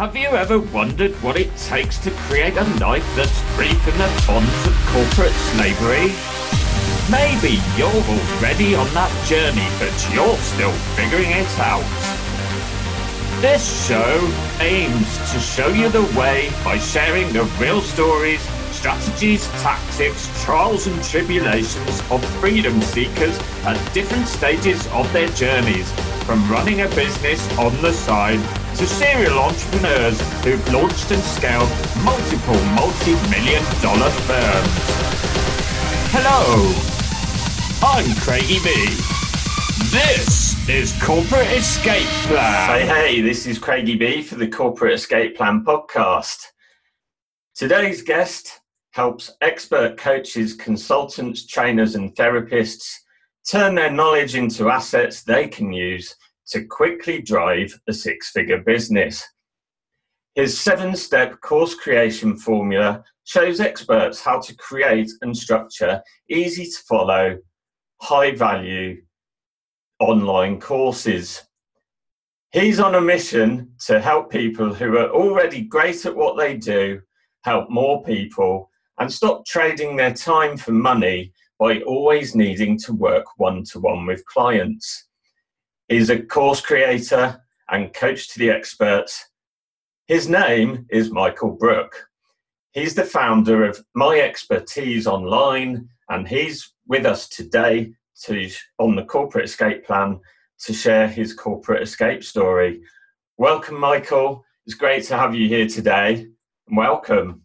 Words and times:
Have 0.00 0.16
you 0.16 0.28
ever 0.28 0.58
wondered 0.58 1.12
what 1.16 1.36
it 1.36 1.54
takes 1.58 1.98
to 1.98 2.10
create 2.10 2.56
a 2.56 2.64
life 2.80 3.04
that's 3.16 3.38
free 3.52 3.74
from 3.84 3.98
the 3.98 4.24
bonds 4.26 4.66
of 4.66 4.72
corporate 4.86 5.36
slavery? 5.52 6.08
Maybe 7.12 7.60
you're 7.76 8.02
already 8.08 8.74
on 8.74 8.88
that 8.94 9.12
journey, 9.28 9.68
but 9.76 9.92
you're 10.14 10.38
still 10.38 10.72
figuring 10.96 11.28
it 11.28 11.58
out. 11.58 11.84
This 13.42 13.86
show 13.86 14.16
aims 14.60 15.18
to 15.34 15.38
show 15.38 15.68
you 15.68 15.90
the 15.90 16.04
way 16.18 16.48
by 16.64 16.78
sharing 16.78 17.30
the 17.34 17.44
real 17.60 17.82
stories, 17.82 18.40
strategies, 18.70 19.46
tactics, 19.60 20.30
trials, 20.42 20.86
and 20.86 21.04
tribulations 21.04 22.00
of 22.10 22.24
freedom 22.40 22.80
seekers 22.80 23.38
at 23.66 23.76
different 23.92 24.26
stages 24.28 24.86
of 24.94 25.12
their 25.12 25.28
journeys, 25.28 25.92
from 26.24 26.50
running 26.50 26.80
a 26.80 26.88
business 26.88 27.46
on 27.58 27.76
the 27.82 27.92
side 27.92 28.40
to 28.76 28.86
serial 28.86 29.38
entrepreneurs 29.38 30.20
who've 30.44 30.72
launched 30.72 31.10
and 31.10 31.22
scaled 31.22 31.68
multiple 32.04 32.60
multi 32.74 33.12
million 33.28 33.62
dollar 33.82 34.10
firms. 34.10 34.74
Hello, 36.12 36.72
I'm 37.82 38.14
Craigie 38.16 38.62
B. 38.62 38.70
This 39.90 40.68
is 40.68 40.92
Corporate 41.02 41.50
Escape 41.52 42.06
Plan. 42.28 42.68
Say 42.68 42.86
hey, 42.86 43.20
this 43.20 43.46
is 43.46 43.58
Craigie 43.58 43.96
B 43.96 44.22
for 44.22 44.36
the 44.36 44.48
Corporate 44.48 44.94
Escape 44.94 45.36
Plan 45.36 45.64
podcast. 45.64 46.38
Today's 47.54 48.02
guest 48.02 48.60
helps 48.92 49.30
expert 49.40 49.96
coaches, 49.96 50.54
consultants, 50.54 51.46
trainers, 51.46 51.96
and 51.96 52.14
therapists 52.14 52.94
turn 53.48 53.74
their 53.74 53.90
knowledge 53.90 54.36
into 54.36 54.70
assets 54.70 55.22
they 55.22 55.48
can 55.48 55.72
use 55.72 56.14
to 56.50 56.64
quickly 56.64 57.20
drive 57.20 57.78
a 57.88 57.92
six 57.92 58.30
figure 58.30 58.62
business. 58.62 59.24
His 60.34 60.58
seven 60.58 60.94
step 60.96 61.40
course 61.40 61.74
creation 61.74 62.36
formula 62.36 63.02
shows 63.24 63.60
experts 63.60 64.20
how 64.20 64.40
to 64.40 64.56
create 64.56 65.10
and 65.22 65.36
structure 65.36 66.02
easy 66.28 66.64
to 66.64 66.78
follow 66.88 67.38
high 68.00 68.34
value 68.34 69.02
online 70.00 70.58
courses. 70.60 71.42
He's 72.52 72.80
on 72.80 72.94
a 72.94 73.00
mission 73.00 73.72
to 73.86 74.00
help 74.00 74.30
people 74.30 74.74
who 74.74 74.96
are 74.98 75.10
already 75.10 75.62
great 75.62 76.06
at 76.06 76.16
what 76.16 76.36
they 76.36 76.56
do 76.56 77.00
help 77.44 77.70
more 77.70 78.02
people 78.02 78.70
and 78.98 79.12
stop 79.12 79.46
trading 79.46 79.96
their 79.96 80.12
time 80.12 80.56
for 80.56 80.72
money 80.72 81.32
by 81.58 81.80
always 81.82 82.34
needing 82.34 82.78
to 82.78 82.92
work 82.92 83.24
one 83.36 83.64
to 83.64 83.80
one 83.80 84.06
with 84.06 84.24
clients. 84.26 85.08
He's 85.90 86.08
a 86.08 86.22
course 86.22 86.60
creator 86.60 87.42
and 87.68 87.92
coach 87.92 88.32
to 88.32 88.38
the 88.38 88.48
experts. 88.48 89.26
His 90.06 90.28
name 90.28 90.86
is 90.88 91.10
Michael 91.10 91.50
Brook. 91.50 92.06
He's 92.70 92.94
the 92.94 93.02
founder 93.02 93.64
of 93.64 93.84
My 93.96 94.20
Expertise 94.20 95.08
Online, 95.08 95.88
and 96.08 96.28
he's 96.28 96.74
with 96.86 97.06
us 97.06 97.28
today 97.28 97.92
to 98.22 98.48
on 98.78 98.94
the 98.94 99.02
corporate 99.02 99.46
escape 99.46 99.84
plan 99.84 100.20
to 100.60 100.72
share 100.72 101.08
his 101.08 101.34
corporate 101.34 101.82
escape 101.82 102.22
story. 102.22 102.82
Welcome, 103.36 103.80
Michael. 103.80 104.44
It's 104.66 104.76
great 104.76 105.02
to 105.06 105.16
have 105.16 105.34
you 105.34 105.48
here 105.48 105.66
today. 105.66 106.28
Welcome. 106.70 107.42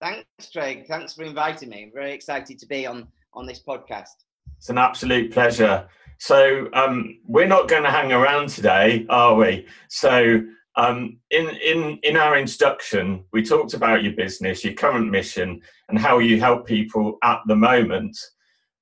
Thanks, 0.00 0.24
Craig. 0.52 0.86
Thanks 0.86 1.14
for 1.14 1.24
inviting 1.24 1.70
me. 1.70 1.82
I'm 1.82 1.92
very 1.92 2.12
excited 2.12 2.60
to 2.60 2.66
be 2.66 2.86
on 2.86 3.08
on 3.32 3.44
this 3.44 3.60
podcast. 3.60 4.22
It's 4.56 4.70
an 4.70 4.78
absolute 4.78 5.32
pleasure. 5.32 5.88
So 6.18 6.68
um, 6.72 7.18
we're 7.26 7.46
not 7.46 7.68
going 7.68 7.82
to 7.82 7.90
hang 7.90 8.12
around 8.12 8.48
today, 8.48 9.06
are 9.08 9.34
we? 9.34 9.66
So 9.88 10.42
um, 10.76 11.18
in 11.30 11.48
in 11.50 11.98
in 12.02 12.16
our 12.16 12.36
introduction, 12.36 13.24
we 13.32 13.42
talked 13.42 13.74
about 13.74 14.02
your 14.02 14.12
business, 14.14 14.64
your 14.64 14.74
current 14.74 15.10
mission, 15.10 15.60
and 15.88 15.98
how 15.98 16.18
you 16.18 16.40
help 16.40 16.66
people 16.66 17.18
at 17.22 17.40
the 17.46 17.56
moment. 17.56 18.16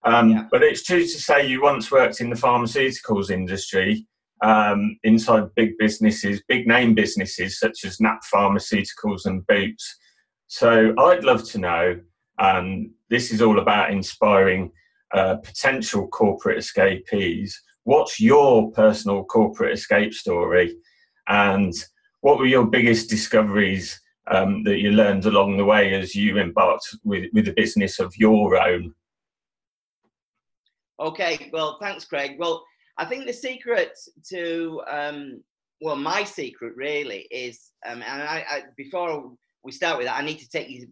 Um, 0.05 0.31
yeah. 0.31 0.47
But 0.51 0.63
it's 0.63 0.83
true 0.83 1.03
to 1.03 1.09
say 1.09 1.47
you 1.47 1.63
once 1.63 1.91
worked 1.91 2.21
in 2.21 2.31
the 2.31 2.37
pharmaceuticals 2.37 3.31
industry 3.31 4.07
um, 4.43 4.99
inside 5.05 5.55
big 5.55 5.79
businesses, 5.79 6.43
big 6.49 6.67
name 6.67 6.95
businesses 6.95 7.59
such 7.59 7.85
as 7.85 7.99
Napp 7.99 8.19
Pharmaceuticals 8.35 9.27
and 9.27 9.47
Boots. 9.47 9.99
So 10.49 10.95
I'd 10.99 11.25
love 11.25 11.45
to 11.51 11.59
know. 11.59 12.01
Um, 12.39 12.93
this 13.09 13.33
is 13.33 13.41
all 13.41 13.61
about 13.61 13.93
inspiring 13.93 14.73
uh, 15.13 15.37
potential 15.37 16.09
corporate 16.09 16.59
escapees. 16.59 17.61
What's 17.85 18.21
your 18.21 18.71
personal 18.73 19.25
corporate 19.25 19.73
escape 19.73 20.15
story? 20.15 20.77
And 21.29 21.73
what 22.21 22.39
were 22.39 22.47
your 22.47 22.67
biggest 22.67 23.11
discoveries 23.11 24.01
um, 24.29 24.63
that 24.65 24.79
you 24.79 24.93
learned 24.93 25.27
along 25.27 25.57
the 25.57 25.65
way 25.65 25.95
as 25.95 26.15
you 26.15 26.39
embarked 26.39 26.87
with, 27.05 27.31
with 27.33 27.49
a 27.49 27.53
business 27.53 27.99
of 27.99 28.17
your 28.17 28.57
own? 28.57 28.95
Okay, 31.01 31.51
well, 31.53 31.79
thanks, 31.81 32.05
Craig. 32.05 32.37
Well, 32.39 32.65
I 32.99 33.05
think 33.05 33.27
the 33.27 33.33
secret 33.33 33.99
to, 34.29 34.81
um, 34.89 35.43
well, 35.81 35.97
my 35.97 36.23
secret 36.23 36.77
really 36.77 37.27
is, 37.31 37.73
um, 37.87 38.03
and 38.03 38.23
I, 38.23 38.45
I, 38.49 38.63
before 38.77 39.33
we 39.65 39.73
start 39.73 39.99
with 39.99 40.07
that, 40.07 40.19
I 40.19 40.25
need 40.25 40.39
to 40.39 40.49
take 40.49 40.69
you 40.69 40.87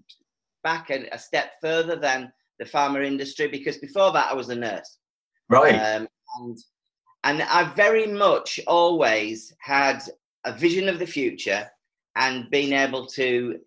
back 0.64 0.90
a, 0.90 1.08
a, 1.12 1.18
step 1.18 1.52
further 1.60 1.96
than 1.96 2.32
the 2.60 2.66
pharma 2.66 3.04
industry 3.04 3.48
because 3.48 3.78
before 3.78 4.12
that 4.12 4.30
I 4.30 4.34
was 4.34 4.50
a 4.50 4.54
nurse. 4.54 4.98
Right. 5.48 5.74
Um, 5.74 6.06
and 6.38 6.58
and 7.24 7.42
I 7.42 7.72
very 7.74 8.06
much 8.06 8.60
always 8.66 9.52
had 9.58 10.00
a 10.44 10.52
vision 10.52 10.88
of 10.88 10.98
the 10.98 11.06
future 11.06 11.68
and 12.16 12.48
being 12.50 12.72
able 12.72 13.06
to 13.06 13.58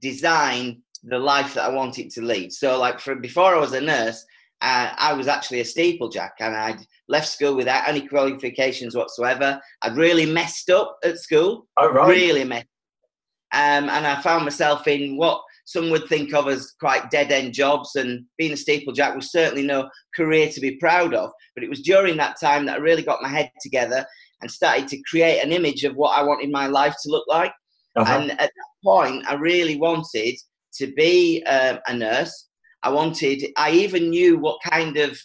design 0.00 0.82
the 1.02 1.18
life 1.18 1.54
that 1.54 1.64
I 1.64 1.74
wanted 1.74 2.10
to 2.10 2.22
lead. 2.22 2.52
So, 2.52 2.78
like, 2.78 2.98
for 2.98 3.14
before 3.16 3.54
I 3.54 3.60
was 3.60 3.74
a 3.74 3.80
nurse, 3.80 4.24
uh, 4.62 4.92
I 4.96 5.12
was 5.12 5.28
actually 5.28 5.60
a 5.60 5.64
steeplejack 5.64 6.32
and 6.40 6.56
I'd 6.56 6.80
left 7.08 7.28
school 7.28 7.54
without 7.54 7.88
any 7.88 8.08
qualifications 8.08 8.96
whatsoever. 8.96 9.60
I'd 9.82 9.96
really 9.96 10.26
messed 10.26 10.70
up 10.70 10.96
at 11.04 11.18
school. 11.18 11.68
Oh, 11.76 11.92
right. 11.92 12.08
Really 12.08 12.44
messed 12.44 12.66
um, 13.52 13.88
and 13.88 14.06
I 14.06 14.20
found 14.20 14.44
myself 14.44 14.86
in 14.86 15.16
what 15.16 15.40
some 15.66 15.90
would 15.90 16.08
think 16.08 16.32
of 16.32 16.48
as 16.48 16.72
quite 16.78 17.10
dead 17.10 17.32
end 17.32 17.52
jobs. 17.52 17.96
And 17.96 18.24
being 18.38 18.52
a 18.52 18.54
steeplejack 18.54 19.14
was 19.14 19.32
certainly 19.32 19.64
no 19.64 19.90
career 20.14 20.48
to 20.48 20.60
be 20.60 20.76
proud 20.76 21.12
of. 21.12 21.30
But 21.54 21.64
it 21.64 21.70
was 21.70 21.82
during 21.82 22.16
that 22.16 22.40
time 22.40 22.66
that 22.66 22.76
I 22.76 22.80
really 22.80 23.02
got 23.02 23.20
my 23.20 23.28
head 23.28 23.50
together 23.60 24.06
and 24.40 24.50
started 24.50 24.86
to 24.88 25.02
create 25.02 25.42
an 25.42 25.52
image 25.52 25.82
of 25.82 25.96
what 25.96 26.16
I 26.16 26.22
wanted 26.22 26.50
my 26.50 26.68
life 26.68 26.94
to 27.02 27.10
look 27.10 27.24
like. 27.28 27.52
Uh-huh. 27.96 28.12
And 28.12 28.30
at 28.32 28.38
that 28.38 28.50
point, 28.84 29.26
I 29.26 29.34
really 29.34 29.76
wanted 29.76 30.36
to 30.74 30.92
be 30.94 31.42
um, 31.44 31.80
a 31.88 31.94
nurse. 31.94 32.48
I 32.84 32.90
wanted, 32.90 33.42
I 33.56 33.72
even 33.72 34.10
knew 34.10 34.38
what 34.38 34.60
kind 34.70 34.96
of 34.98 35.18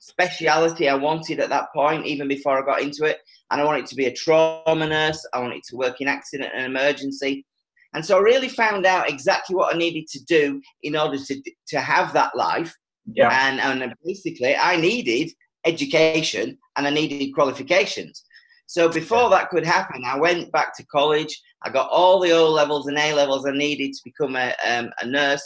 speciality 0.00 0.88
I 0.88 0.94
wanted 0.94 1.38
at 1.38 1.50
that 1.50 1.68
point, 1.72 2.04
even 2.04 2.26
before 2.26 2.60
I 2.60 2.66
got 2.66 2.82
into 2.82 3.04
it. 3.04 3.18
And 3.52 3.60
I 3.60 3.64
wanted 3.64 3.86
to 3.86 3.94
be 3.94 4.06
a 4.06 4.12
trauma 4.12 4.88
nurse. 4.88 5.24
I 5.32 5.38
wanted 5.38 5.62
to 5.68 5.76
work 5.76 6.00
in 6.00 6.08
accident 6.08 6.50
and 6.52 6.66
emergency. 6.66 7.46
And 7.94 8.04
so 8.04 8.18
I 8.18 8.20
really 8.20 8.48
found 8.48 8.86
out 8.86 9.08
exactly 9.08 9.56
what 9.56 9.74
I 9.74 9.78
needed 9.78 10.06
to 10.08 10.24
do 10.24 10.60
in 10.82 10.96
order 10.96 11.18
to, 11.18 11.42
to 11.68 11.80
have 11.80 12.12
that 12.12 12.36
life. 12.36 12.74
Yeah. 13.12 13.30
And, 13.48 13.60
and 13.60 13.94
basically, 14.04 14.56
I 14.56 14.76
needed 14.76 15.30
education 15.64 16.58
and 16.76 16.86
I 16.86 16.90
needed 16.90 17.34
qualifications. 17.34 18.24
So 18.66 18.88
before 18.88 19.30
that 19.30 19.50
could 19.50 19.64
happen, 19.64 20.02
I 20.06 20.18
went 20.18 20.50
back 20.52 20.76
to 20.76 20.86
college. 20.86 21.40
I 21.62 21.70
got 21.70 21.90
all 21.90 22.18
the 22.18 22.32
O 22.32 22.50
levels 22.50 22.86
and 22.86 22.98
A 22.98 23.14
levels 23.14 23.46
I 23.46 23.52
needed 23.52 23.92
to 23.92 24.00
become 24.04 24.36
a, 24.36 24.54
um, 24.66 24.90
a 25.00 25.06
nurse, 25.06 25.42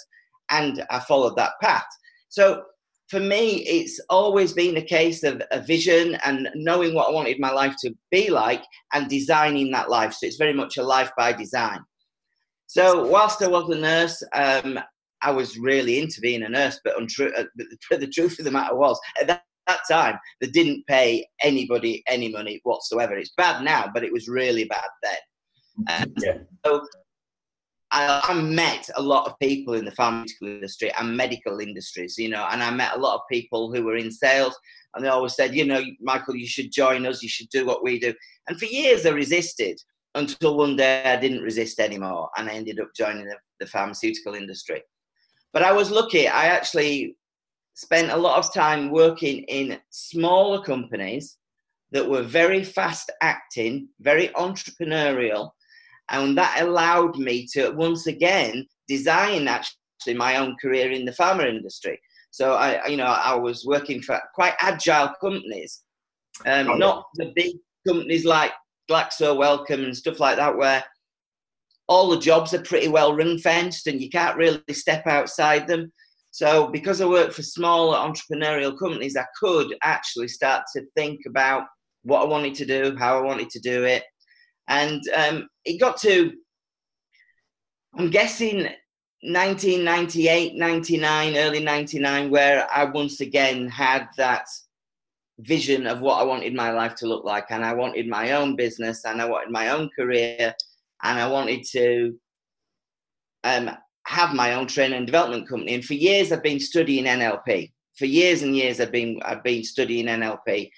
and 0.50 0.84
I 0.90 1.00
followed 1.00 1.36
that 1.36 1.52
path. 1.60 1.86
So 2.28 2.62
for 3.08 3.20
me, 3.20 3.64
it's 3.64 4.00
always 4.08 4.52
been 4.52 4.76
a 4.76 4.82
case 4.82 5.22
of 5.24 5.42
a 5.50 5.60
vision 5.60 6.16
and 6.24 6.48
knowing 6.54 6.94
what 6.94 7.08
I 7.08 7.12
wanted 7.12 7.40
my 7.40 7.50
life 7.50 7.74
to 7.80 7.92
be 8.10 8.30
like 8.30 8.62
and 8.92 9.08
designing 9.08 9.70
that 9.72 9.90
life. 9.90 10.12
So 10.14 10.26
it's 10.26 10.36
very 10.36 10.52
much 10.54 10.76
a 10.76 10.82
life 10.82 11.10
by 11.16 11.32
design. 11.32 11.80
So 12.68 13.06
whilst 13.06 13.42
I 13.42 13.48
was 13.48 13.68
a 13.70 13.80
nurse, 13.80 14.22
um, 14.34 14.78
I 15.22 15.30
was 15.32 15.58
really 15.58 16.00
into 16.00 16.20
being 16.20 16.42
a 16.42 16.48
nurse, 16.48 16.78
but 16.84 16.98
untrue, 16.98 17.32
uh, 17.36 17.44
the 17.90 18.06
truth 18.06 18.38
of 18.38 18.44
the 18.44 18.50
matter 18.50 18.76
was, 18.76 19.00
at 19.20 19.26
that, 19.26 19.42
that 19.66 19.80
time, 19.90 20.18
they 20.40 20.48
didn't 20.48 20.86
pay 20.86 21.26
anybody 21.42 22.04
any 22.08 22.28
money 22.28 22.60
whatsoever. 22.64 23.14
It's 23.14 23.32
bad 23.36 23.64
now, 23.64 23.90
but 23.92 24.04
it 24.04 24.12
was 24.12 24.28
really 24.28 24.64
bad 24.64 24.88
then. 25.02 26.02
Um, 26.02 26.12
yeah. 26.18 26.38
So 26.66 26.86
I, 27.90 28.20
I, 28.22 28.34
met 28.34 28.88
a 28.96 29.02
lot 29.02 29.26
of 29.26 29.38
people 29.38 29.74
in 29.74 29.84
the 29.84 29.92
pharmaceutical 29.92 30.48
industry 30.48 30.92
and 30.98 31.16
medical 31.16 31.60
industries, 31.60 32.18
you 32.18 32.28
know, 32.28 32.46
and 32.50 32.62
I 32.62 32.70
met 32.70 32.96
a 32.96 33.00
lot 33.00 33.14
of 33.14 33.20
people 33.30 33.72
who 33.72 33.84
were 33.84 33.96
in 33.96 34.10
sales, 34.10 34.58
and 34.94 35.04
they 35.04 35.08
always 35.08 35.36
said, 35.36 35.54
you 35.54 35.64
know, 35.64 35.82
Michael, 36.00 36.36
you 36.36 36.46
should 36.46 36.72
join 36.72 37.06
us, 37.06 37.22
you 37.22 37.28
should 37.28 37.48
do 37.48 37.64
what 37.64 37.82
we 37.82 37.98
do. 37.98 38.12
And 38.48 38.58
for 38.58 38.66
years, 38.66 39.06
I 39.06 39.10
resisted 39.10 39.80
until 40.18 40.56
one 40.56 40.76
day 40.76 41.02
I 41.04 41.16
didn't 41.16 41.42
resist 41.42 41.78
anymore 41.80 42.28
and 42.36 42.48
I 42.48 42.52
ended 42.52 42.80
up 42.80 42.88
joining 42.96 43.26
the, 43.26 43.36
the 43.60 43.66
pharmaceutical 43.66 44.34
industry. 44.34 44.82
But 45.52 45.62
I 45.62 45.72
was 45.72 45.90
lucky. 45.90 46.28
I 46.28 46.46
actually 46.46 47.16
spent 47.74 48.10
a 48.10 48.16
lot 48.16 48.38
of 48.38 48.52
time 48.52 48.90
working 48.90 49.44
in 49.44 49.78
smaller 49.90 50.62
companies 50.62 51.36
that 51.92 52.08
were 52.08 52.22
very 52.22 52.62
fast 52.64 53.10
acting, 53.22 53.88
very 54.00 54.28
entrepreneurial, 54.28 55.50
and 56.10 56.36
that 56.36 56.60
allowed 56.60 57.16
me 57.16 57.46
to 57.52 57.70
once 57.70 58.06
again 58.06 58.66
design 58.88 59.46
actually 59.48 60.14
my 60.14 60.36
own 60.36 60.56
career 60.60 60.90
in 60.90 61.04
the 61.04 61.12
pharma 61.12 61.48
industry. 61.48 61.98
So 62.30 62.54
I, 62.54 62.86
you 62.86 62.96
know, 62.96 63.06
I 63.06 63.34
was 63.34 63.64
working 63.64 64.02
for 64.02 64.20
quite 64.34 64.54
agile 64.60 65.12
companies, 65.20 65.82
um, 66.46 66.68
oh, 66.70 66.76
not 66.76 67.04
the 67.14 67.32
big 67.34 67.56
companies 67.86 68.24
like 68.24 68.52
Glaxo 68.88 69.36
Wellcome 69.36 69.84
and 69.84 69.96
stuff 69.96 70.20
like 70.20 70.36
that, 70.36 70.56
where 70.56 70.84
all 71.88 72.10
the 72.10 72.18
jobs 72.18 72.52
are 72.54 72.62
pretty 72.62 72.88
well 72.88 73.14
ring 73.14 73.38
fenced 73.38 73.86
and 73.86 74.00
you 74.00 74.10
can't 74.10 74.36
really 74.36 74.62
step 74.70 75.06
outside 75.06 75.66
them. 75.66 75.90
So 76.30 76.68
because 76.68 77.00
I 77.00 77.06
work 77.06 77.32
for 77.32 77.42
smaller 77.42 77.96
entrepreneurial 77.96 78.78
companies, 78.78 79.16
I 79.16 79.24
could 79.40 79.74
actually 79.82 80.28
start 80.28 80.64
to 80.76 80.84
think 80.94 81.20
about 81.26 81.64
what 82.02 82.22
I 82.22 82.26
wanted 82.26 82.54
to 82.56 82.66
do, 82.66 82.96
how 82.96 83.18
I 83.18 83.22
wanted 83.22 83.50
to 83.50 83.60
do 83.60 83.84
it, 83.84 84.04
and 84.68 85.02
um, 85.16 85.48
it 85.64 85.80
got 85.80 85.96
to. 86.02 86.32
I'm 87.96 88.10
guessing 88.10 88.68
1998, 89.22 90.54
99, 90.54 91.36
early 91.36 91.64
99, 91.64 92.30
where 92.30 92.68
I 92.70 92.84
once 92.84 93.20
again 93.20 93.68
had 93.68 94.06
that 94.18 94.44
vision 95.38 95.86
of 95.86 96.00
what 96.00 96.20
I 96.20 96.24
wanted 96.24 96.54
my 96.54 96.70
life 96.70 96.94
to 96.96 97.06
look 97.06 97.24
like. 97.24 97.46
And 97.50 97.64
I 97.64 97.74
wanted 97.74 98.08
my 98.08 98.32
own 98.32 98.56
business 98.56 99.04
and 99.04 99.20
I 99.20 99.24
wanted 99.24 99.50
my 99.50 99.70
own 99.70 99.90
career 99.96 100.54
and 101.02 101.18
I 101.18 101.28
wanted 101.28 101.64
to 101.72 102.18
um, 103.44 103.70
have 104.06 104.34
my 104.34 104.54
own 104.54 104.66
training 104.66 104.98
and 104.98 105.06
development 105.06 105.48
company. 105.48 105.74
And 105.74 105.84
for 105.84 105.94
years, 105.94 106.32
I've 106.32 106.42
been 106.42 106.60
studying 106.60 107.04
NLP. 107.04 107.72
For 107.96 108.06
years 108.06 108.42
and 108.42 108.56
years, 108.56 108.80
I've 108.80 108.92
been, 108.92 109.20
I've 109.24 109.42
been 109.42 109.64
studying 109.64 110.06
NLP. 110.06 110.70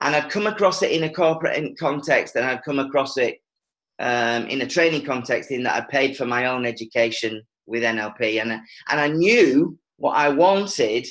And 0.00 0.16
I'd 0.16 0.30
come 0.30 0.46
across 0.46 0.82
it 0.82 0.92
in 0.92 1.04
a 1.04 1.12
corporate 1.12 1.78
context 1.78 2.36
and 2.36 2.44
I'd 2.44 2.62
come 2.62 2.78
across 2.78 3.18
it 3.18 3.38
um, 4.00 4.46
in 4.46 4.62
a 4.62 4.66
training 4.66 5.04
context 5.04 5.50
in 5.50 5.62
that 5.64 5.76
I 5.76 5.86
paid 5.86 6.16
for 6.16 6.24
my 6.24 6.46
own 6.46 6.64
education 6.64 7.42
with 7.66 7.82
NLP, 7.82 8.40
and 8.40 8.50
and 8.50 8.62
I 8.88 9.08
knew 9.08 9.78
what 9.98 10.16
I 10.16 10.30
wanted 10.30 11.06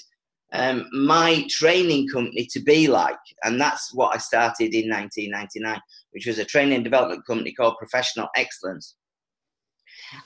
um, 0.51 0.88
my 0.92 1.46
training 1.50 2.07
company 2.07 2.48
to 2.51 2.60
be 2.60 2.88
like, 2.88 3.18
and 3.44 3.60
that's 3.60 3.94
what 3.94 4.16
I 4.16 4.18
started 4.18 4.74
in 4.74 4.90
1999, 4.90 5.80
which 6.12 6.25
was 6.25 6.40
a 6.40 6.46
training 6.46 6.84
development 6.84 7.25
company 7.25 7.54
called 7.54 7.78
Professional 7.78 8.28
Excellence. 8.36 8.96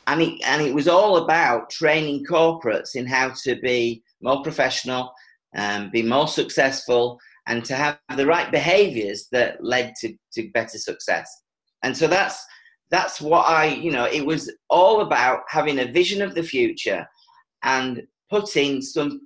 And 0.07 0.21
it, 0.21 0.41
and 0.45 0.61
it 0.61 0.73
was 0.73 0.87
all 0.87 1.17
about 1.17 1.69
training 1.69 2.25
corporates 2.25 2.95
in 2.95 3.05
how 3.05 3.33
to 3.43 3.55
be 3.57 4.01
more 4.21 4.41
professional, 4.41 5.11
um, 5.57 5.89
be 5.91 6.03
more 6.03 6.27
successful, 6.27 7.19
and 7.47 7.65
to 7.65 7.75
have 7.75 7.97
the 8.15 8.25
right 8.25 8.49
behaviors 8.49 9.27
that 9.33 9.61
led 9.61 9.93
to, 9.99 10.15
to 10.33 10.49
better 10.51 10.77
success. 10.77 11.29
And 11.83 11.95
so 11.95 12.07
that's 12.07 12.45
that's 12.89 13.19
what 13.19 13.49
I, 13.49 13.65
you 13.65 13.91
know, 13.91 14.05
it 14.05 14.23
was 14.23 14.53
all 14.69 15.01
about 15.01 15.39
having 15.49 15.79
a 15.79 15.91
vision 15.91 16.21
of 16.21 16.35
the 16.35 16.43
future 16.43 17.07
and 17.63 18.03
putting 18.29 18.83
some 18.83 19.21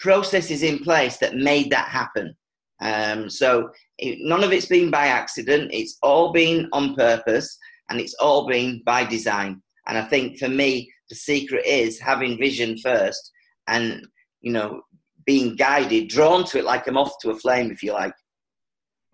processes 0.00 0.62
in 0.62 0.78
place 0.78 1.16
that 1.18 1.36
made 1.36 1.70
that 1.70 1.88
happen. 1.88 2.34
Um, 2.80 3.28
so 3.28 3.70
it, 3.98 4.18
none 4.20 4.44
of 4.44 4.52
it's 4.52 4.66
been 4.66 4.90
by 4.90 5.08
accident, 5.08 5.70
it's 5.72 5.98
all 6.02 6.32
been 6.32 6.68
on 6.72 6.94
purpose 6.94 7.58
and 7.90 8.00
it's 8.00 8.14
all 8.14 8.46
been 8.46 8.82
by 8.84 9.04
design. 9.04 9.62
And 9.86 9.98
I 9.98 10.04
think 10.04 10.38
for 10.38 10.48
me, 10.48 10.90
the 11.08 11.16
secret 11.16 11.64
is 11.66 11.98
having 11.98 12.38
vision 12.38 12.76
first 12.78 13.32
and, 13.66 14.06
you 14.40 14.52
know, 14.52 14.82
being 15.24 15.56
guided, 15.56 16.08
drawn 16.08 16.44
to 16.44 16.58
it 16.58 16.64
like 16.64 16.86
a 16.86 16.92
moth 16.92 17.18
to 17.20 17.30
a 17.30 17.36
flame, 17.36 17.70
if 17.70 17.82
you 17.82 17.92
like. 17.92 18.14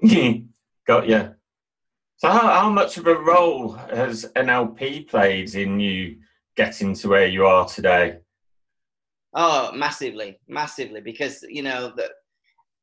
Got 0.86 1.08
you. 1.08 1.34
So, 2.19 2.28
how, 2.28 2.48
how 2.48 2.70
much 2.70 2.96
of 2.98 3.06
a 3.06 3.14
role 3.14 3.72
has 3.72 4.26
NLP 4.36 5.08
played 5.08 5.54
in 5.54 5.81
you 5.81 6.16
getting 6.56 6.94
to 6.94 7.08
where 7.08 7.26
you 7.26 7.46
are 7.46 7.66
today? 7.66 8.19
Oh, 9.34 9.72
massively, 9.72 10.38
massively, 10.48 11.00
because 11.00 11.44
you 11.48 11.62
know 11.62 11.92
that. 11.96 12.10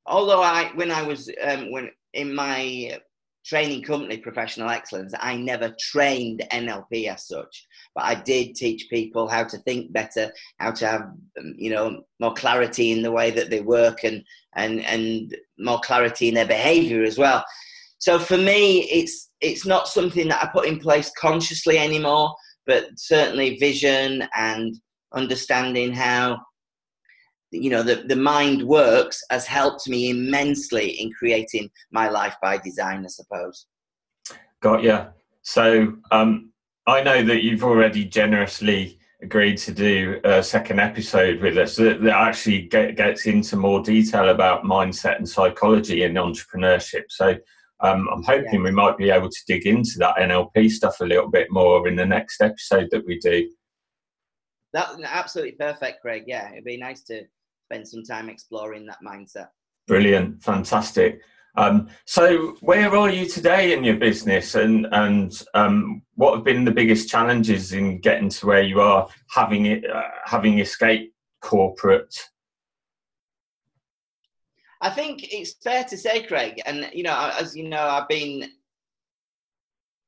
Although 0.08 0.42
I, 0.42 0.72
when 0.74 0.92
I 0.92 1.04
was 1.04 1.30
um, 1.44 1.72
when 1.72 1.90
in 2.14 2.34
my 2.34 3.00
training 3.46 3.84
company, 3.84 4.18
Professional 4.18 4.70
Excellence, 4.70 5.14
I 5.20 5.38
never 5.38 5.76
trained 5.80 6.44
NLP 6.52 7.08
as 7.08 7.28
such, 7.28 7.68
but 7.96 8.04
I 8.04 8.16
did 8.16 8.56
teach 8.56 8.90
people 8.90 9.28
how 9.28 9.44
to 9.44 9.58
think 9.60 9.94
better, 9.94 10.32
how 10.58 10.72
to 10.72 10.88
have 10.88 11.02
um, 11.40 11.54
you 11.56 11.70
know 11.70 12.04
more 12.20 12.34
clarity 12.34 12.92
in 12.92 13.02
the 13.02 13.12
way 13.12 13.32
that 13.32 13.50
they 13.50 13.62
work, 13.62 14.04
and 14.04 14.24
and 14.56 14.82
and 14.82 15.38
more 15.58 15.80
clarity 15.80 16.28
in 16.28 16.34
their 16.34 16.48
behaviour 16.48 17.04
as 17.04 17.18
well. 17.18 17.44
So 18.00 18.20
for 18.20 18.38
me, 18.38 18.82
it's 18.90 19.30
it's 19.40 19.66
not 19.66 19.88
something 19.88 20.28
that 20.28 20.44
I 20.44 20.48
put 20.48 20.68
in 20.68 20.80
place 20.80 21.12
consciously 21.18 21.78
anymore, 21.78 22.36
but 22.66 22.88
certainly 22.98 23.58
vision 23.58 24.28
and 24.36 24.76
understanding 25.14 25.92
how 25.92 26.40
you 27.52 27.70
know 27.70 27.84
the, 27.84 28.04
the 28.08 28.16
mind 28.16 28.64
works 28.64 29.22
has 29.30 29.46
helped 29.46 29.88
me 29.88 30.10
immensely 30.10 30.92
in 31.02 31.12
creating 31.12 31.70
my 31.92 32.08
life 32.10 32.36
by 32.42 32.58
design 32.58 33.04
i 33.04 33.08
suppose 33.08 33.68
got 34.62 34.84
you 34.84 35.06
so 35.42 35.94
um, 36.12 36.52
i 36.88 37.02
know 37.02 37.24
that 37.24 37.44
you've 37.44 37.64
already 37.64 38.06
generously 38.06 38.98
agreed 39.22 39.58
to 39.58 39.72
do 39.72 40.20
a 40.24 40.42
second 40.42 40.80
episode 40.80 41.40
with 41.42 41.56
us 41.58 41.76
that, 41.76 42.02
that 42.02 42.16
actually 42.16 42.64
get, 42.64 42.96
gets 42.96 43.28
into 43.28 43.56
more 43.56 43.84
detail 43.84 44.30
about 44.30 44.64
mindset 44.64 45.18
and 45.18 45.28
psychology 45.28 46.04
and 46.04 46.16
entrepreneurship 46.16 47.04
so 47.10 47.36
um, 47.82 48.08
I'm 48.14 48.24
hoping 48.24 48.54
yeah. 48.54 48.62
we 48.62 48.72
might 48.72 48.98
be 48.98 49.10
able 49.10 49.30
to 49.30 49.42
dig 49.48 49.66
into 49.66 49.98
that 49.98 50.18
NLP 50.18 50.70
stuff 50.70 51.00
a 51.02 51.06
little 51.06 51.30
bit 51.30 51.48
more 51.50 51.88
in 51.88 51.96
the 51.96 52.06
next 52.06 52.42
episode 52.42 52.90
that 52.92 53.06
we 53.06 53.18
do. 53.18 53.50
That's 54.74 54.96
absolutely 55.04 55.54
perfect, 55.54 56.02
Craig. 56.02 56.24
Yeah, 56.28 56.52
it'd 56.52 56.64
be 56.64 56.78
nice 56.78 57.02
to 57.04 57.24
spend 57.68 57.88
some 57.88 58.04
time 58.04 58.30
exploring 58.30 58.86
that 58.86 59.00
mindset. 59.06 59.48
Brilliant, 59.88 60.42
fantastic. 60.44 61.22
Um, 61.58 61.90
so, 62.06 62.56
where 62.62 62.96
are 62.96 63.10
you 63.10 63.26
today 63.26 63.74
in 63.74 63.84
your 63.84 63.98
business, 63.98 64.56
and 64.56 64.88
and 64.94 65.44
um, 65.54 66.02
what 66.16 66.36
have 66.36 66.46
been 66.46 66.64
the 66.64 66.72
biggest 66.72 67.10
challenges 67.10 67.74
in 67.74 68.00
getting 68.00 68.30
to 68.30 68.46
where 68.46 68.62
you 68.62 68.80
are, 68.80 69.10
having 69.30 69.66
it, 69.66 69.90
uh, 69.90 70.04
having 70.26 70.60
escaped 70.60 71.14
corporate 71.42 72.16
I 74.82 74.90
think 74.90 75.32
it's 75.32 75.54
fair 75.54 75.84
to 75.86 75.98
say, 75.98 76.24
Craig, 76.24 76.60
and 76.66 76.90
you 76.92 77.04
know, 77.04 77.32
as 77.40 77.56
you 77.56 77.70
know, 77.70 77.82
I've 77.82 78.08
been 78.08 78.50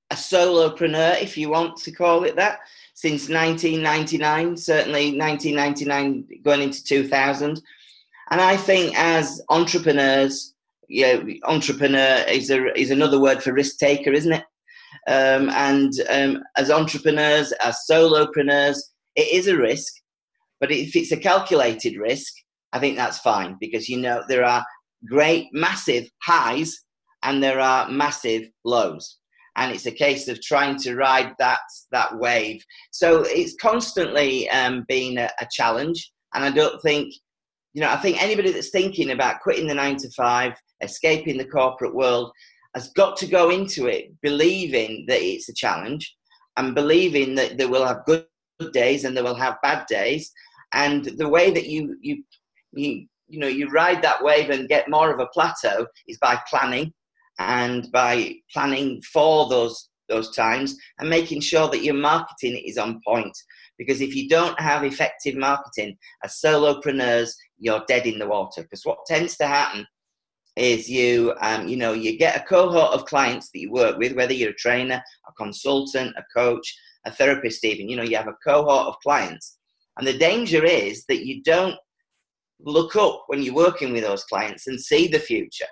a 0.09 0.15
solopreneur, 0.15 1.21
if 1.21 1.37
you 1.37 1.49
want 1.49 1.77
to 1.77 1.91
call 1.91 2.23
it 2.23 2.35
that, 2.37 2.59
since 2.93 3.29
1999, 3.29 4.57
certainly 4.57 5.17
1999 5.17 6.27
going 6.43 6.61
into 6.61 6.83
2000. 6.83 7.61
And 8.31 8.41
I 8.41 8.55
think 8.55 8.97
as 8.97 9.41
entrepreneurs, 9.49 10.53
you 10.87 11.05
know, 11.05 11.33
entrepreneur 11.45 12.23
is 12.27 12.49
a, 12.49 12.79
is 12.79 12.91
another 12.91 13.19
word 13.19 13.41
for 13.41 13.53
risk 13.53 13.77
taker, 13.77 14.11
isn't 14.11 14.33
it? 14.33 14.43
Um, 15.07 15.49
and 15.49 15.91
um, 16.09 16.43
as 16.55 16.71
entrepreneurs, 16.71 17.51
as 17.63 17.77
solopreneurs, 17.89 18.77
it 19.15 19.31
is 19.33 19.47
a 19.47 19.57
risk. 19.57 19.93
But 20.59 20.71
if 20.71 20.95
it's 20.95 21.11
a 21.11 21.17
calculated 21.17 21.97
risk, 21.97 22.33
I 22.71 22.79
think 22.79 22.95
that's 22.95 23.19
fine 23.19 23.57
because 23.59 23.89
you 23.89 23.97
know 23.97 24.23
there 24.27 24.45
are 24.45 24.65
great, 25.05 25.47
massive 25.51 26.09
highs 26.23 26.75
and 27.23 27.41
there 27.41 27.59
are 27.59 27.89
massive 27.89 28.43
lows. 28.63 29.17
And 29.55 29.71
it's 29.71 29.85
a 29.85 29.91
case 29.91 30.27
of 30.27 30.41
trying 30.41 30.77
to 30.79 30.95
ride 30.95 31.33
that 31.39 31.59
that 31.91 32.17
wave. 32.17 32.63
So 32.91 33.23
it's 33.27 33.55
constantly 33.61 34.49
um, 34.49 34.85
a, 34.89 35.17
a 35.17 35.47
challenge. 35.51 36.11
And 36.33 36.43
I 36.43 36.49
don't 36.49 36.81
think, 36.81 37.13
you 37.73 37.81
know, 37.81 37.89
I 37.89 37.97
think 37.97 38.21
anybody 38.21 38.51
that's 38.51 38.71
thinking 38.71 39.11
about 39.11 39.41
quitting 39.41 39.67
the 39.67 39.75
nine 39.75 39.97
to 39.97 40.09
five, 40.11 40.53
escaping 40.81 41.37
the 41.37 41.45
corporate 41.45 41.93
world, 41.93 42.31
has 42.73 42.89
got 42.95 43.15
to 43.17 43.27
go 43.27 43.51
into 43.51 43.85
it 43.85 44.11
believing 44.21 45.05
that 45.07 45.21
it's 45.21 45.49
a 45.49 45.53
challenge 45.53 46.15
and 46.57 46.75
believing 46.75 47.35
that 47.35 47.57
they 47.57 47.65
will 47.65 47.85
have 47.85 48.05
good 48.05 48.25
days 48.71 49.03
and 49.03 49.15
they 49.15 49.21
will 49.21 49.35
have 49.35 49.61
bad 49.61 49.85
days. 49.87 50.31
And 50.73 51.05
the 51.05 51.29
way 51.29 51.51
that 51.51 51.67
you 51.67 51.95
you 52.01 52.23
you 52.71 53.05
you 53.27 53.39
know 53.39 53.47
you 53.47 53.69
ride 53.69 54.01
that 54.01 54.23
wave 54.23 54.49
and 54.49 54.69
get 54.69 54.89
more 54.89 55.11
of 55.11 55.19
a 55.19 55.27
plateau 55.27 55.85
is 56.07 56.17
by 56.19 56.39
planning 56.49 56.93
and 57.39 57.91
by 57.91 58.35
planning 58.51 59.01
for 59.01 59.49
those 59.49 59.89
those 60.09 60.35
times 60.35 60.75
and 60.99 61.09
making 61.09 61.39
sure 61.39 61.69
that 61.69 61.83
your 61.83 61.93
marketing 61.93 62.61
is 62.65 62.77
on 62.77 62.99
point. 63.05 63.35
Because 63.77 64.01
if 64.01 64.15
you 64.15 64.27
don't 64.29 64.59
have 64.59 64.83
effective 64.83 65.35
marketing 65.35 65.97
as 66.23 66.39
solopreneurs 66.43 67.31
you're 67.57 67.83
dead 67.87 68.05
in 68.05 68.19
the 68.19 68.27
water. 68.27 68.61
Because 68.61 68.85
what 68.85 69.05
tends 69.07 69.37
to 69.37 69.47
happen 69.47 69.87
is 70.55 70.89
you 70.89 71.33
um, 71.41 71.67
you 71.67 71.77
know 71.77 71.93
you 71.93 72.17
get 72.17 72.39
a 72.39 72.43
cohort 72.43 72.93
of 72.93 73.05
clients 73.05 73.49
that 73.49 73.59
you 73.59 73.71
work 73.71 73.97
with 73.97 74.13
whether 74.13 74.33
you're 74.33 74.51
a 74.51 74.55
trainer 74.55 75.01
a 75.27 75.31
consultant 75.33 76.13
a 76.15 76.23
coach 76.31 76.75
a 77.05 77.11
therapist 77.11 77.65
even 77.65 77.89
you 77.89 77.95
know 77.95 78.03
you 78.03 78.15
have 78.15 78.27
a 78.27 78.37
cohort 78.45 78.87
of 78.87 78.95
clients. 79.01 79.57
And 79.97 80.07
the 80.07 80.17
danger 80.17 80.63
is 80.63 81.05
that 81.07 81.25
you 81.25 81.41
don't 81.43 81.75
look 82.59 82.95
up 82.95 83.23
when 83.27 83.41
you're 83.41 83.53
working 83.53 83.93
with 83.93 84.03
those 84.03 84.23
clients 84.25 84.67
and 84.67 84.79
see 84.79 85.07
the 85.07 85.19
future. 85.19 85.67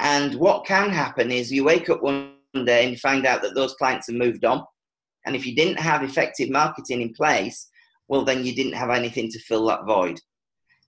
And 0.00 0.34
what 0.36 0.64
can 0.64 0.88
happen 0.88 1.30
is 1.30 1.52
you 1.52 1.62
wake 1.62 1.90
up 1.90 2.02
one 2.02 2.32
day 2.64 2.88
and 2.88 2.98
find 2.98 3.26
out 3.26 3.42
that 3.42 3.54
those 3.54 3.74
clients 3.74 4.06
have 4.06 4.16
moved 4.16 4.44
on 4.46 4.64
And 5.26 5.36
if 5.36 5.46
you 5.46 5.54
didn't 5.54 5.78
have 5.78 6.02
effective 6.02 6.48
marketing 6.48 7.02
in 7.02 7.12
place, 7.12 7.68
well, 8.08 8.24
then 8.24 8.44
you 8.44 8.54
didn't 8.54 8.72
have 8.72 8.90
anything 8.90 9.30
to 9.30 9.38
fill 9.40 9.66
that 9.66 9.84
void. 9.84 10.18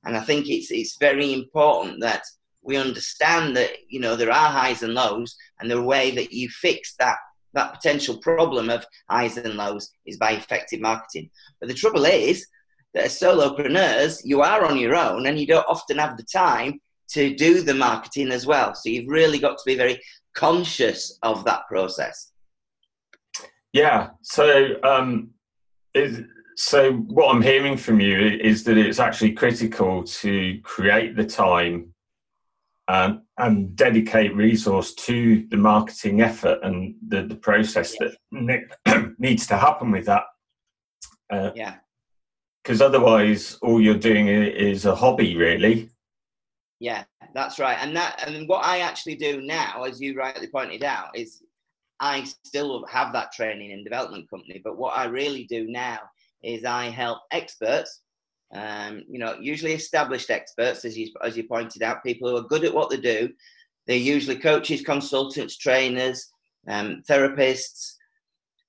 And 0.04 0.16
I 0.16 0.20
think 0.20 0.48
it's 0.48 0.70
it's 0.70 0.96
very 0.98 1.32
important 1.32 2.00
that 2.00 2.22
we 2.62 2.76
understand 2.76 3.54
that 3.56 3.70
you 3.88 4.00
know 4.00 4.16
there 4.16 4.32
are 4.32 4.50
highs 4.50 4.82
and 4.82 4.94
lows, 4.94 5.36
and 5.60 5.70
the 5.70 5.82
way 5.82 6.10
that 6.12 6.32
you 6.32 6.48
fix 6.48 6.94
that 6.98 7.18
that 7.52 7.74
potential 7.74 8.16
problem 8.18 8.70
of 8.70 8.86
highs 9.10 9.36
and 9.36 9.54
lows 9.54 9.90
is 10.06 10.16
by 10.16 10.32
effective 10.32 10.80
marketing. 10.80 11.30
But 11.60 11.68
the 11.68 11.74
trouble 11.74 12.06
is 12.06 12.46
that 12.94 13.04
as 13.04 13.20
solopreneurs, 13.20 14.22
you 14.24 14.40
are 14.40 14.64
on 14.64 14.78
your 14.78 14.96
own, 14.96 15.26
and 15.26 15.38
you 15.38 15.46
don't 15.46 15.68
often 15.68 15.98
have 15.98 16.16
the 16.16 16.24
time 16.24 16.80
to 17.14 17.34
do 17.34 17.62
the 17.62 17.74
marketing 17.74 18.30
as 18.30 18.46
well. 18.46 18.74
So 18.74 18.88
you've 18.88 19.08
really 19.08 19.38
got 19.38 19.58
to 19.58 19.64
be 19.66 19.76
very 19.76 20.00
conscious 20.34 21.18
of 21.22 21.44
that 21.44 21.66
process. 21.68 22.32
Yeah. 23.72 24.10
So, 24.22 24.76
um, 24.82 25.30
is, 25.94 26.22
so 26.56 26.92
what 26.92 27.34
I'm 27.34 27.42
hearing 27.42 27.76
from 27.76 28.00
you 28.00 28.18
is 28.18 28.64
that 28.64 28.76
it's 28.76 29.00
actually 29.00 29.32
critical 29.32 30.04
to 30.04 30.60
create 30.62 31.16
the 31.16 31.24
time 31.24 31.94
and, 32.88 33.14
um, 33.14 33.22
and 33.38 33.76
dedicate 33.76 34.34
resource 34.34 34.94
to 34.94 35.46
the 35.50 35.56
marketing 35.56 36.20
effort 36.20 36.58
and 36.62 36.94
the, 37.08 37.22
the 37.22 37.36
process 37.36 37.96
that 37.98 38.14
ne- 38.30 38.66
needs 39.18 39.46
to 39.46 39.56
happen 39.56 39.90
with 39.90 40.06
that. 40.06 40.24
Uh, 41.30 41.50
yeah. 41.54 41.76
Because 42.62 42.82
otherwise, 42.82 43.58
all 43.62 43.80
you're 43.80 43.94
doing 43.94 44.28
is 44.28 44.84
a 44.84 44.94
hobby, 44.94 45.36
really. 45.36 45.90
Yeah, 46.82 47.04
that's 47.32 47.60
right. 47.60 47.78
And 47.80 47.94
that 47.94 48.24
and 48.26 48.48
what 48.48 48.64
I 48.64 48.80
actually 48.80 49.14
do 49.14 49.40
now, 49.40 49.84
as 49.84 50.00
you 50.00 50.16
rightly 50.16 50.48
pointed 50.48 50.82
out, 50.82 51.16
is 51.16 51.40
I 52.00 52.24
still 52.42 52.84
have 52.86 53.12
that 53.12 53.30
training 53.30 53.70
and 53.70 53.84
development 53.84 54.28
company. 54.28 54.60
But 54.64 54.76
what 54.76 54.98
I 54.98 55.04
really 55.04 55.44
do 55.44 55.68
now 55.68 56.00
is 56.42 56.64
I 56.64 56.86
help 56.86 57.20
experts, 57.30 58.00
um, 58.52 59.04
you 59.08 59.20
know, 59.20 59.36
usually 59.40 59.74
established 59.74 60.28
experts, 60.28 60.84
as 60.84 60.98
you 60.98 61.06
as 61.22 61.36
you 61.36 61.44
pointed 61.44 61.84
out, 61.84 62.02
people 62.02 62.28
who 62.28 62.36
are 62.36 62.48
good 62.48 62.64
at 62.64 62.74
what 62.74 62.90
they 62.90 62.96
do. 62.96 63.30
They're 63.86 63.96
usually 63.96 64.40
coaches, 64.40 64.82
consultants, 64.82 65.58
trainers, 65.58 66.32
um, 66.66 67.04
therapists, 67.08 67.92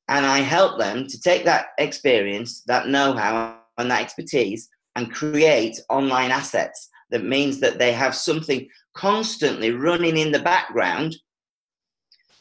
and 0.08 0.24
I 0.24 0.38
help 0.38 0.78
them 0.78 1.08
to 1.08 1.20
take 1.20 1.46
that 1.46 1.70
experience, 1.80 2.62
that 2.68 2.90
know-how, 2.90 3.58
and 3.80 3.90
that 3.90 4.04
expertise, 4.04 4.70
and 4.96 5.12
create 5.12 5.80
online 5.90 6.30
assets 6.30 6.90
that 7.12 7.24
means 7.24 7.60
that 7.60 7.80
they 7.80 7.92
have 7.92 8.16
something 8.16 8.68
constantly 8.94 9.72
running 9.72 10.18
in 10.18 10.32
the 10.32 10.40
background 10.40 11.16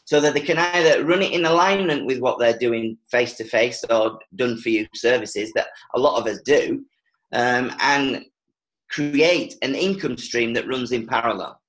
so 0.05 0.19
that 0.19 0.33
they 0.33 0.41
can 0.41 0.57
either 0.57 1.03
run 1.05 1.21
it 1.21 1.31
in 1.31 1.45
alignment 1.45 2.05
with 2.05 2.19
what 2.19 2.37
they're 2.39 2.57
doing 2.57 2.97
face 3.09 3.33
to 3.33 3.43
face 3.43 3.83
or 3.89 4.19
done 4.35 4.57
for 4.57 4.69
you 4.69 4.85
services 4.93 5.51
that 5.53 5.67
a 5.95 5.99
lot 5.99 6.19
of 6.19 6.27
us 6.27 6.39
do 6.41 6.83
um, 7.31 7.71
and 7.79 8.25
create 8.89 9.55
an 9.61 9.75
income 9.75 10.17
stream 10.17 10.53
that 10.53 10.67
runs 10.67 10.91
in 10.91 11.07
parallel. 11.07 11.59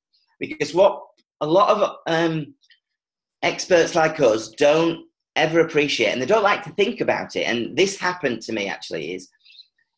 Because 0.41 0.75
what 0.75 1.01
a 1.41 1.47
lot 1.47 1.71
of 1.71 1.97
um, 2.07 2.55
experts 3.43 3.95
like 3.95 4.21
us 4.21 4.49
don't 4.51 5.07
ever 5.37 5.61
appreciate 5.61 6.13
and 6.13 6.23
they 6.23 6.27
don't 6.27 6.43
like 6.43 6.63
to 6.63 6.71
think 6.71 7.01
about 7.01 7.35
it 7.35 7.43
and 7.43 7.77
this 7.77 7.99
happened 7.99 8.41
to 8.41 8.53
me 8.53 8.69
actually 8.69 9.15
is 9.15 9.29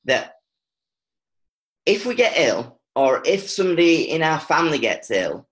that 0.07 0.33
if 1.85 2.07
we 2.07 2.15
get 2.15 2.39
ill 2.39 2.76
or 2.97 3.23
if 3.27 3.49
somebody 3.49 4.11
in 4.11 4.23
our 4.23 4.41
family 4.41 4.79
gets 4.79 5.11
ill, 5.11 5.47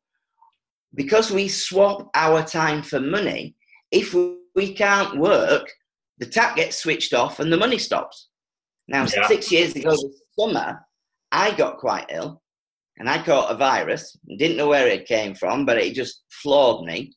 because 0.94 1.30
we 1.30 1.46
swap 1.46 2.10
our 2.14 2.42
time 2.42 2.82
for 2.82 2.98
money, 2.98 3.54
if 3.90 4.14
we 4.56 4.72
can't 4.72 5.18
work, 5.18 5.70
the 6.18 6.26
tap 6.26 6.56
gets 6.56 6.78
switched 6.78 7.12
off 7.12 7.40
and 7.40 7.52
the 7.52 7.56
money 7.56 7.78
stops. 7.78 8.28
Now, 8.88 9.06
yeah. 9.14 9.28
six 9.28 9.52
years 9.52 9.76
ago 9.76 9.90
this 9.90 10.22
summer, 10.38 10.80
I 11.32 11.50
got 11.52 11.78
quite 11.78 12.06
ill 12.10 12.42
and 12.96 13.10
I 13.10 13.22
caught 13.22 13.52
a 13.52 13.56
virus. 13.56 14.16
Didn't 14.38 14.56
know 14.56 14.68
where 14.68 14.88
it 14.88 15.06
came 15.06 15.34
from, 15.34 15.66
but 15.66 15.78
it 15.78 15.94
just 15.94 16.22
floored 16.30 16.86
me. 16.86 17.12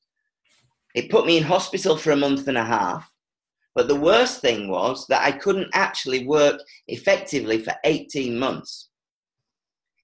It 0.93 1.09
put 1.09 1.25
me 1.25 1.37
in 1.37 1.43
hospital 1.43 1.95
for 1.95 2.11
a 2.11 2.17
month 2.17 2.47
and 2.47 2.57
a 2.57 2.65
half. 2.65 3.09
But 3.75 3.87
the 3.87 3.95
worst 3.95 4.41
thing 4.41 4.69
was 4.69 5.05
that 5.07 5.21
I 5.21 5.31
couldn't 5.31 5.69
actually 5.73 6.25
work 6.25 6.59
effectively 6.87 7.63
for 7.63 7.73
18 7.85 8.37
months. 8.37 8.89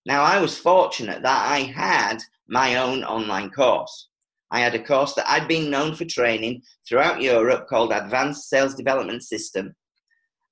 Now, 0.06 0.24
I 0.24 0.40
was 0.40 0.58
fortunate 0.58 1.22
that 1.24 1.52
I 1.52 1.60
had 1.60 2.18
my 2.48 2.76
own 2.76 3.04
online 3.04 3.50
course. 3.50 4.10
I 4.52 4.60
had 4.60 4.76
a 4.76 4.84
course 4.84 5.14
that 5.14 5.30
I'd 5.30 5.48
been 5.48 5.72
known 5.72 5.96
for 5.96 6.06
training 6.06 6.62
throughout 6.88 7.22
Europe 7.22 7.68
called 7.68 7.92
Advanced 7.92 8.50
Sales 8.50 8.76
Development 8.76 9.24
System. 9.24 9.74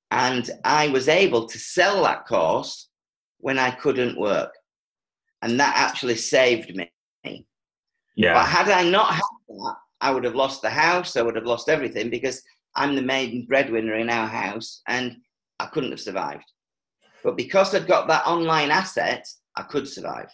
And 0.10 0.50
I 0.64 0.88
was 0.88 1.08
able 1.08 1.48
to 1.48 1.60
sell 1.60 2.04
that 2.04 2.26
course 2.26 2.90
when 3.38 3.60
I 3.60 3.72
couldn't 3.72 4.20
work. 4.20 4.54
And 5.42 5.60
that 5.60 5.76
actually 5.76 6.16
saved 6.16 6.76
me. 6.76 6.92
Yeah. 8.16 8.34
But 8.34 8.46
had 8.46 8.70
I 8.70 8.90
not 8.90 9.14
had 9.14 9.22
that, 9.48 9.76
I 10.02 10.12
would 10.12 10.24
have 10.24 10.36
lost 10.36 10.62
the 10.62 10.70
house, 10.70 11.16
I 11.16 11.22
would 11.22 11.36
have 11.36 11.46
lost 11.46 11.70
everything 11.70 12.10
because 12.10 12.42
I'm 12.76 12.96
the 12.96 13.02
main 13.02 13.46
breadwinner 13.46 13.96
in 13.96 14.10
our 14.10 14.28
house 14.28 14.82
and 14.88 15.18
I 15.60 15.68
couldn't 15.68 15.92
have 15.92 16.02
survived. 16.02 16.52
But 17.24 17.38
because 17.38 17.76
I'd 17.76 17.88
got 17.88 18.08
that 18.08 18.26
online 18.26 18.72
asset, 18.72 19.28
I 19.56 19.64
could 19.64 19.88
survive. 19.88 20.30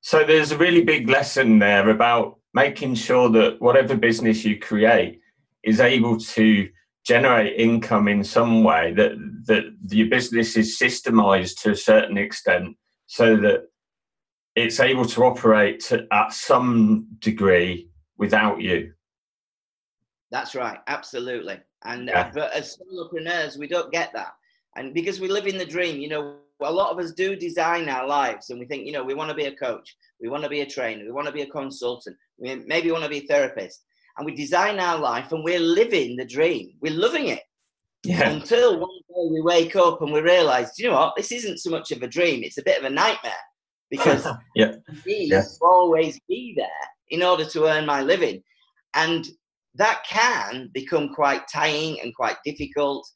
So 0.00 0.24
there's 0.24 0.52
a 0.52 0.58
really 0.58 0.82
big 0.82 1.08
lesson 1.08 1.58
there 1.58 1.90
about 1.90 2.38
making 2.54 2.94
sure 2.94 3.28
that 3.30 3.60
whatever 3.60 3.96
business 3.96 4.44
you 4.44 4.58
create 4.58 5.20
is 5.62 5.80
able 5.80 6.18
to 6.18 6.68
generate 7.04 7.58
income 7.58 8.08
in 8.08 8.22
some 8.22 8.62
way 8.62 8.92
that 8.92 9.12
that 9.46 9.64
your 9.88 10.08
business 10.08 10.56
is 10.56 10.78
systemized 10.78 11.60
to 11.62 11.70
a 11.70 11.76
certain 11.76 12.18
extent 12.18 12.76
so 13.06 13.36
that 13.36 13.62
it's 14.56 14.80
able 14.80 15.04
to 15.04 15.24
operate 15.24 15.80
to, 15.80 16.06
at 16.12 16.32
some 16.32 17.06
degree 17.18 17.88
without 18.18 18.60
you 18.60 18.92
that's 20.30 20.54
right 20.54 20.78
absolutely 20.88 21.58
and 21.84 22.08
yeah. 22.08 22.20
uh, 22.20 22.30
but 22.34 22.52
as 22.52 22.76
solopreneurs 22.76 23.56
we 23.56 23.66
don't 23.66 23.90
get 23.92 24.12
that 24.12 24.34
and 24.76 24.92
because 24.92 25.20
we 25.20 25.28
live 25.28 25.46
in 25.46 25.56
the 25.56 25.64
dream 25.64 25.98
you 25.98 26.08
know 26.08 26.36
a 26.68 26.70
lot 26.70 26.90
of 26.90 26.98
us 26.98 27.12
do 27.12 27.36
design 27.36 27.88
our 27.88 28.06
lives 28.06 28.50
and 28.50 28.58
we 28.58 28.66
think, 28.66 28.86
you 28.86 28.92
know, 28.92 29.04
we 29.04 29.14
want 29.14 29.30
to 29.30 29.36
be 29.36 29.46
a 29.46 29.56
coach, 29.56 29.96
we 30.20 30.28
want 30.28 30.42
to 30.42 30.48
be 30.48 30.60
a 30.60 30.66
trainer, 30.66 31.04
we 31.04 31.12
want 31.12 31.26
to 31.26 31.32
be 31.32 31.42
a 31.42 31.46
consultant, 31.46 32.16
we 32.38 32.54
maybe 32.66 32.90
want 32.90 33.04
to 33.04 33.10
be 33.10 33.18
a 33.18 33.26
therapist. 33.26 33.84
And 34.16 34.26
we 34.26 34.34
design 34.34 34.78
our 34.78 34.98
life 34.98 35.32
and 35.32 35.44
we're 35.44 35.60
living 35.60 36.16
the 36.16 36.26
dream. 36.26 36.72
We're 36.80 36.92
loving 36.92 37.28
it. 37.28 37.40
Yeah. 38.02 38.30
Until 38.30 38.80
one 38.80 38.98
day 39.08 39.30
we 39.30 39.40
wake 39.42 39.76
up 39.76 40.02
and 40.02 40.12
we 40.12 40.20
realize, 40.20 40.72
you 40.78 40.88
know 40.88 40.94
what, 40.94 41.16
this 41.16 41.32
isn't 41.32 41.58
so 41.58 41.70
much 41.70 41.90
of 41.90 42.02
a 42.02 42.08
dream, 42.08 42.42
it's 42.42 42.58
a 42.58 42.62
bit 42.62 42.78
of 42.78 42.84
a 42.84 42.90
nightmare 42.90 43.32
because 43.90 44.26
yeah. 44.54 44.72
yeah. 45.06 45.42
always 45.60 46.18
be 46.28 46.54
there 46.56 46.68
in 47.08 47.22
order 47.22 47.44
to 47.44 47.66
earn 47.66 47.86
my 47.86 48.02
living. 48.02 48.42
And 48.94 49.26
that 49.74 50.02
can 50.08 50.70
become 50.72 51.14
quite 51.14 51.42
tying 51.52 52.00
and 52.00 52.14
quite 52.14 52.36
difficult. 52.44 53.06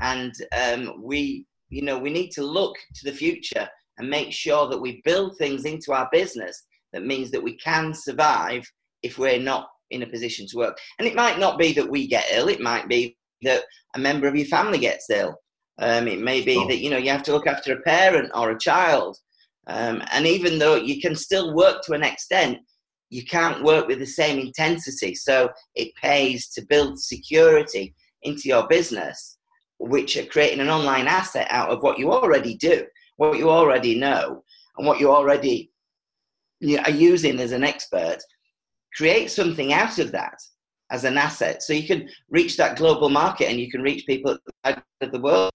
And 0.00 0.32
um, 0.58 1.02
we 1.02 1.46
you 1.70 1.82
know, 1.82 1.98
we 1.98 2.10
need 2.10 2.30
to 2.32 2.42
look 2.42 2.76
to 2.96 3.10
the 3.10 3.16
future 3.16 3.68
and 3.98 4.10
make 4.10 4.32
sure 4.32 4.68
that 4.68 4.80
we 4.80 5.02
build 5.04 5.36
things 5.38 5.64
into 5.64 5.92
our 5.92 6.08
business 6.12 6.64
that 6.92 7.06
means 7.06 7.30
that 7.30 7.42
we 7.42 7.56
can 7.56 7.94
survive 7.94 8.64
if 9.02 9.18
we're 9.18 9.40
not 9.40 9.68
in 9.90 10.02
a 10.02 10.06
position 10.06 10.46
to 10.48 10.56
work. 10.56 10.78
And 10.98 11.06
it 11.06 11.14
might 11.14 11.38
not 11.38 11.58
be 11.58 11.72
that 11.74 11.88
we 11.88 12.06
get 12.06 12.26
ill, 12.32 12.48
it 12.48 12.60
might 12.60 12.88
be 12.88 13.16
that 13.42 13.62
a 13.94 13.98
member 13.98 14.26
of 14.26 14.36
your 14.36 14.46
family 14.46 14.78
gets 14.78 15.08
ill. 15.10 15.34
Um, 15.78 16.08
it 16.08 16.20
may 16.20 16.42
be 16.42 16.66
that 16.66 16.78
you 16.78 16.90
know 16.90 16.98
you 16.98 17.10
have 17.10 17.22
to 17.22 17.32
look 17.32 17.46
after 17.46 17.72
a 17.72 17.80
parent 17.82 18.30
or 18.34 18.50
a 18.50 18.58
child, 18.58 19.16
um, 19.66 20.02
and 20.12 20.26
even 20.26 20.58
though 20.58 20.74
you 20.74 21.00
can 21.00 21.16
still 21.16 21.54
work 21.54 21.82
to 21.84 21.94
an 21.94 22.02
extent, 22.02 22.58
you 23.08 23.24
can't 23.24 23.64
work 23.64 23.86
with 23.86 23.98
the 23.98 24.06
same 24.06 24.38
intensity. 24.38 25.14
So 25.14 25.48
it 25.74 25.94
pays 25.94 26.48
to 26.50 26.66
build 26.68 27.00
security 27.00 27.94
into 28.22 28.48
your 28.48 28.68
business 28.68 29.38
which 29.80 30.16
are 30.18 30.26
creating 30.26 30.60
an 30.60 30.68
online 30.68 31.06
asset 31.06 31.46
out 31.50 31.70
of 31.70 31.82
what 31.82 31.98
you 31.98 32.12
already 32.12 32.54
do, 32.54 32.84
what 33.16 33.38
you 33.38 33.48
already 33.50 33.98
know, 33.98 34.44
and 34.76 34.86
what 34.86 35.00
you 35.00 35.10
already 35.10 35.70
are 36.84 36.90
using 36.90 37.40
as 37.40 37.52
an 37.52 37.64
expert. 37.64 38.18
Create 38.94 39.30
something 39.30 39.72
out 39.72 39.98
of 39.98 40.12
that 40.12 40.36
as 40.90 41.04
an 41.04 41.16
asset 41.16 41.62
so 41.62 41.72
you 41.72 41.86
can 41.86 42.08
reach 42.28 42.56
that 42.56 42.76
global 42.76 43.08
market 43.08 43.48
and 43.48 43.58
you 43.58 43.70
can 43.70 43.80
reach 43.80 44.04
people 44.06 44.36
the, 44.64 44.82
of 45.00 45.12
the 45.12 45.20
world. 45.20 45.50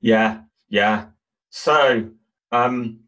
Yeah, 0.00 0.40
yeah. 0.68 1.06
So, 1.50 2.10
um, 2.52 3.00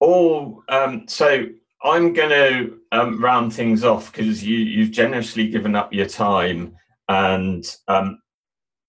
all 0.00 0.62
um, 0.68 1.06
so 1.06 1.46
I'm 1.82 2.12
going 2.12 2.30
to 2.30 2.78
um, 2.90 3.22
round 3.22 3.52
things 3.52 3.84
off 3.84 4.12
because 4.12 4.42
you 4.42 4.56
you've 4.56 4.90
generously 4.90 5.48
given 5.48 5.76
up 5.76 5.92
your 5.92 6.06
time 6.06 6.74
and 7.08 7.64
um, 7.86 8.18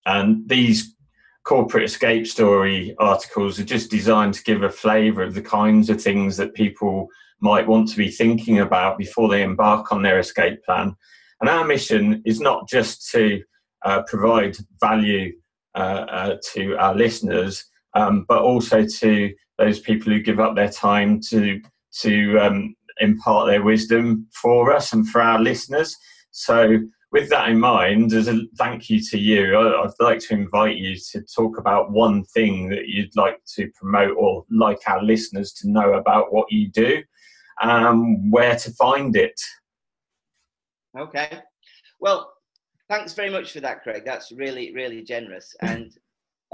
and 0.08 0.48
these 0.48 0.96
corporate 1.44 1.84
escape 1.84 2.26
story 2.26 2.96
articles 3.00 3.60
are 3.60 3.64
just 3.64 3.92
designed 3.92 4.34
to 4.34 4.44
give 4.44 4.64
a 4.64 4.70
flavour 4.70 5.24
of 5.24 5.34
the 5.34 5.42
kinds 5.42 5.90
of 5.90 6.02
things 6.02 6.36
that 6.38 6.54
people 6.54 7.08
might 7.40 7.68
want 7.68 7.88
to 7.88 7.98
be 7.98 8.10
thinking 8.10 8.60
about 8.60 8.98
before 8.98 9.30
they 9.30 9.44
embark 9.44 9.92
on 9.92 10.02
their 10.02 10.20
escape 10.20 10.64
plan. 10.66 10.96
And 11.40 11.50
our 11.50 11.66
mission 11.66 12.22
is 12.26 12.40
not 12.40 12.68
just 12.68 13.10
to 13.12 13.42
uh, 13.86 14.02
provide 14.08 14.58
value 14.82 15.34
uh, 15.76 16.06
uh, 16.10 16.38
to 16.54 16.76
our 16.78 16.96
listeners, 16.96 17.64
um, 17.94 18.26
but 18.28 18.42
also 18.42 18.86
to 18.86 19.34
those 19.58 19.80
people 19.80 20.12
who 20.12 20.22
give 20.22 20.40
up 20.40 20.56
their 20.56 20.72
time 20.72 21.22
to 21.30 21.62
to 22.02 22.38
um, 22.40 22.76
impart 23.00 23.48
their 23.48 23.64
wisdom 23.64 24.28
for 24.34 24.74
us 24.74 24.94
and 24.94 25.08
for 25.10 25.22
our 25.22 25.40
listeners. 25.40 25.96
So, 26.32 26.80
with 27.12 27.30
that 27.30 27.50
in 27.50 27.60
mind, 27.60 28.14
as 28.14 28.28
a 28.28 28.42
thank 28.58 28.90
you 28.90 29.02
to 29.02 29.18
you, 29.18 29.58
I'd 29.58 29.92
like 30.00 30.20
to 30.20 30.34
invite 30.34 30.76
you 30.78 30.98
to 31.12 31.22
talk 31.22 31.58
about 31.58 31.92
one 31.92 32.24
thing 32.26 32.70
that 32.70 32.88
you'd 32.88 33.16
like 33.16 33.40
to 33.56 33.72
promote 33.76 34.16
or 34.18 34.46
like 34.52 34.80
our 34.88 35.02
listeners 35.02 35.54
to 35.54 35.70
know 35.70 35.94
about 35.94 36.34
what 36.34 36.52
you 36.52 36.70
do, 36.70 37.02
and 37.62 38.32
where 38.32 38.56
to 38.58 38.72
find 38.72 39.16
it. 39.16 39.40
Okay. 40.98 41.40
Well, 42.00 42.34
thanks 42.90 43.14
very 43.14 43.30
much 43.30 43.54
for 43.54 43.62
that, 43.62 43.84
Craig. 43.84 44.04
That's 44.06 44.32
really, 44.32 44.74
really 44.74 45.04
generous. 45.04 45.56
And 45.62 45.94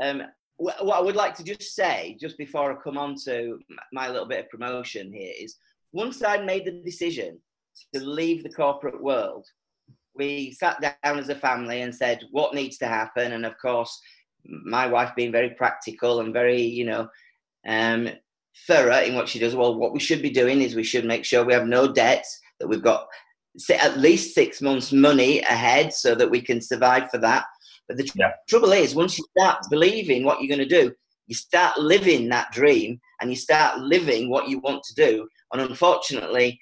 um, 0.02 0.24
what 0.58 0.98
I 0.98 1.02
would 1.02 1.16
like 1.16 1.36
to 1.36 1.44
just 1.44 1.76
say, 1.76 2.18
just 2.20 2.38
before 2.38 2.72
I 2.72 2.84
come 2.84 2.98
on 2.98 3.16
to 3.26 3.60
my 3.92 4.08
little 4.08 4.28
bit 4.28 4.46
of 4.46 4.50
promotion 4.50 5.12
here, 5.12 5.34
is 5.40 5.58
once 5.92 6.24
I 6.24 6.38
made 6.38 6.66
the 6.66 6.82
decision 6.84 7.40
to 7.94 8.02
leave 8.02 8.44
the 8.44 8.50
corporate 8.50 9.02
world, 9.02 9.46
we 10.16 10.52
sat 10.52 10.82
down 10.82 11.20
as 11.20 11.30
a 11.30 11.36
family 11.36 11.82
and 11.82 11.94
said 11.94 12.24
what 12.32 12.54
needs 12.54 12.78
to 12.78 12.88
happen. 12.88 13.34
And 13.34 13.46
of 13.46 13.58
course, 13.60 14.00
my 14.46 14.88
wife 14.88 15.12
being 15.16 15.32
very 15.32 15.52
practical 15.52 16.20
and 16.20 16.34
very, 16.34 16.62
you 16.62 16.86
know, 16.86 17.08
um, 17.68 18.10
thorough 18.68 19.02
in 19.02 19.16
what 19.16 19.28
she 19.28 19.40
does. 19.40 19.56
Well, 19.56 19.76
what 19.76 19.94
we 19.94 20.00
should 20.00 20.22
be 20.22 20.30
doing 20.30 20.62
is 20.62 20.76
we 20.76 20.84
should 20.84 21.06
make 21.06 21.26
sure 21.26 21.44
we 21.44 21.54
have 21.54 21.68
no 21.68 21.92
debts, 21.92 22.40
that 22.60 22.68
we've 22.68 22.84
got 22.84 23.08
at 23.70 24.00
least 24.00 24.34
six 24.34 24.62
months' 24.62 24.92
money 24.92 25.40
ahead 25.42 25.94
so 25.94 26.16
that 26.16 26.30
we 26.30 26.42
can 26.42 26.62
survive 26.62 27.10
for 27.10 27.18
that. 27.20 27.46
But 27.88 27.98
the 27.98 28.04
tr- 28.04 28.18
yeah. 28.18 28.32
trouble 28.48 28.72
is, 28.72 28.96
once 28.96 29.18
you 29.18 29.26
start 29.38 29.66
believing 29.70 30.24
what 30.24 30.42
you're 30.42 30.56
going 30.56 30.68
to 30.68 30.82
do, 30.82 30.94
you 31.28 31.36
start 31.36 31.78
living 31.78 32.30
that 32.30 32.52
dream 32.52 33.00
and 33.22 33.30
you 33.30 33.36
start 33.36 33.80
living 33.80 34.30
what 34.30 34.50
you 34.50 34.60
want 34.60 34.84
to 34.84 34.96
do. 34.96 35.28
And 35.52 35.62
unfortunately, 35.62 36.60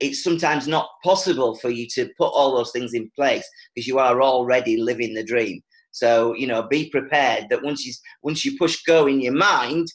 it's 0.00 0.24
sometimes 0.24 0.66
not 0.66 0.88
possible 1.04 1.56
for 1.56 1.70
you 1.70 1.86
to 1.94 2.08
put 2.18 2.28
all 2.28 2.56
those 2.56 2.72
things 2.72 2.94
in 2.94 3.10
place 3.14 3.46
because 3.74 3.86
you 3.86 3.98
are 3.98 4.22
already 4.22 4.76
living 4.76 5.14
the 5.14 5.24
dream. 5.24 5.60
So 5.92 6.34
you 6.34 6.46
know, 6.46 6.62
be 6.62 6.88
prepared 6.90 7.46
that 7.50 7.62
once 7.62 7.84
you 7.84 7.92
once 8.22 8.44
you 8.44 8.56
push 8.58 8.82
go 8.82 9.06
in 9.06 9.20
your 9.20 9.34
mind, 9.34 9.88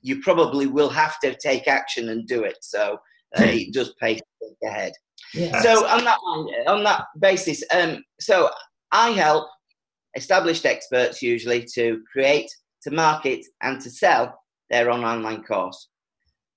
you 0.00 0.20
probably 0.20 0.66
will 0.66 0.90
have 0.90 1.18
to 1.20 1.36
take 1.36 1.68
action 1.68 2.10
and 2.10 2.26
do 2.26 2.42
it. 2.44 2.58
So 2.60 2.98
uh, 3.38 3.44
it 3.44 3.72
does 3.72 3.94
pay 4.00 4.16
to 4.16 4.24
think 4.40 4.56
ahead. 4.64 4.92
Yes. 5.34 5.62
So 5.62 5.86
on 5.86 6.04
that 6.04 6.18
on 6.66 6.84
that 6.84 7.04
basis, 7.18 7.62
um, 7.74 8.02
so 8.20 8.50
I 8.92 9.10
help 9.10 9.48
established 10.16 10.66
experts 10.66 11.22
usually 11.22 11.66
to 11.74 12.02
create, 12.12 12.50
to 12.82 12.90
market, 12.90 13.44
and 13.62 13.80
to 13.80 13.90
sell 13.90 14.38
their 14.70 14.90
own 14.90 15.04
online 15.04 15.42
course, 15.42 15.88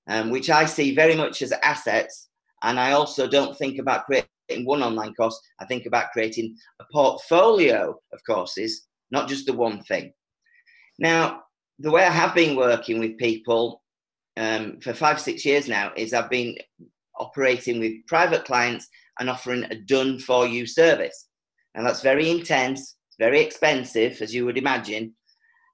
um, 0.10 0.30
which 0.30 0.50
I 0.50 0.66
see 0.66 0.94
very 0.94 1.16
much 1.16 1.42
as 1.42 1.52
assets. 1.64 2.30
And 2.66 2.80
I 2.80 2.94
also 2.94 3.28
don't 3.28 3.56
think 3.58 3.78
about 3.78 4.06
creating 4.06 4.66
one 4.66 4.82
online 4.82 5.14
course. 5.14 5.40
I 5.60 5.66
think 5.66 5.86
about 5.86 6.12
creating 6.12 6.56
a 6.82 6.86
portfolio 6.92 7.96
of 8.12 8.20
courses, 8.28 8.88
not 9.12 9.30
just 9.30 9.46
the 9.46 9.54
one 9.54 9.84
thing. 9.84 10.12
Now, 10.98 11.44
the 11.78 11.92
way 11.92 12.04
I 12.04 12.10
have 12.10 12.34
been 12.34 12.56
working 12.56 13.00
with 13.00 13.18
people 13.20 13.84
um, 14.38 14.80
for 14.82 14.94
five, 14.94 15.22
six 15.22 15.46
years 15.46 15.68
now 15.68 15.92
is 15.96 16.12
I've 16.12 16.30
been 16.30 16.56
operating 17.20 17.80
with 17.80 17.94
private 18.08 18.46
clients 18.46 18.88
and 19.20 19.30
offering 19.30 19.66
a 19.66 19.76
done 19.76 20.18
for 20.18 20.48
you 20.48 20.66
service. 20.66 21.28
And 21.76 21.86
that's 21.86 22.02
very 22.02 22.32
intense, 22.32 22.96
very 23.20 23.42
expensive, 23.42 24.22
as 24.24 24.34
you 24.34 24.44
would 24.46 24.58
imagine. 24.58 25.14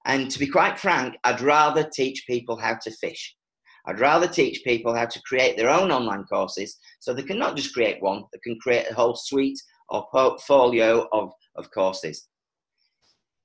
And 0.05 0.29
to 0.29 0.39
be 0.39 0.47
quite 0.47 0.77
frank, 0.77 1.15
I'd 1.23 1.39
rather 1.39 1.89
teach 1.89 2.25
people 2.27 2.57
how 2.57 2.75
to 2.83 2.91
fish. 2.91 3.35
I'd 3.85 3.99
rather 3.99 4.27
teach 4.27 4.63
people 4.63 4.95
how 4.95 5.05
to 5.05 5.21
create 5.21 5.57
their 5.57 5.69
own 5.69 5.91
online 5.91 6.23
courses 6.25 6.77
so 6.99 7.13
they 7.13 7.23
can 7.23 7.39
not 7.39 7.55
just 7.55 7.73
create 7.73 8.01
one, 8.01 8.23
they 8.31 8.39
can 8.43 8.59
create 8.59 8.89
a 8.89 8.93
whole 8.93 9.15
suite 9.15 9.59
or 9.89 10.07
portfolio 10.11 11.07
of, 11.11 11.31
of 11.55 11.71
courses. 11.71 12.27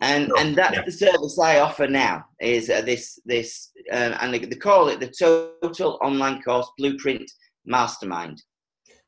And, 0.01 0.31
and 0.38 0.55
that's 0.55 0.77
yeah. 0.77 0.83
the 0.85 0.92
service 0.92 1.38
I 1.38 1.61
offer 1.61 1.87
now 1.87 2.27
is 2.38 2.68
uh, 2.68 2.83
this, 2.83 3.18
this 3.25 3.70
uh, 3.90 4.18
and 4.20 4.35
they, 4.35 4.40
they 4.40 4.57
call 4.57 4.88
it 4.88 5.01
the 5.01 5.09
Total 5.09 5.99
Online 6.03 6.42
Course 6.42 6.70
Blueprint 6.77 7.31
Mastermind. 7.64 8.42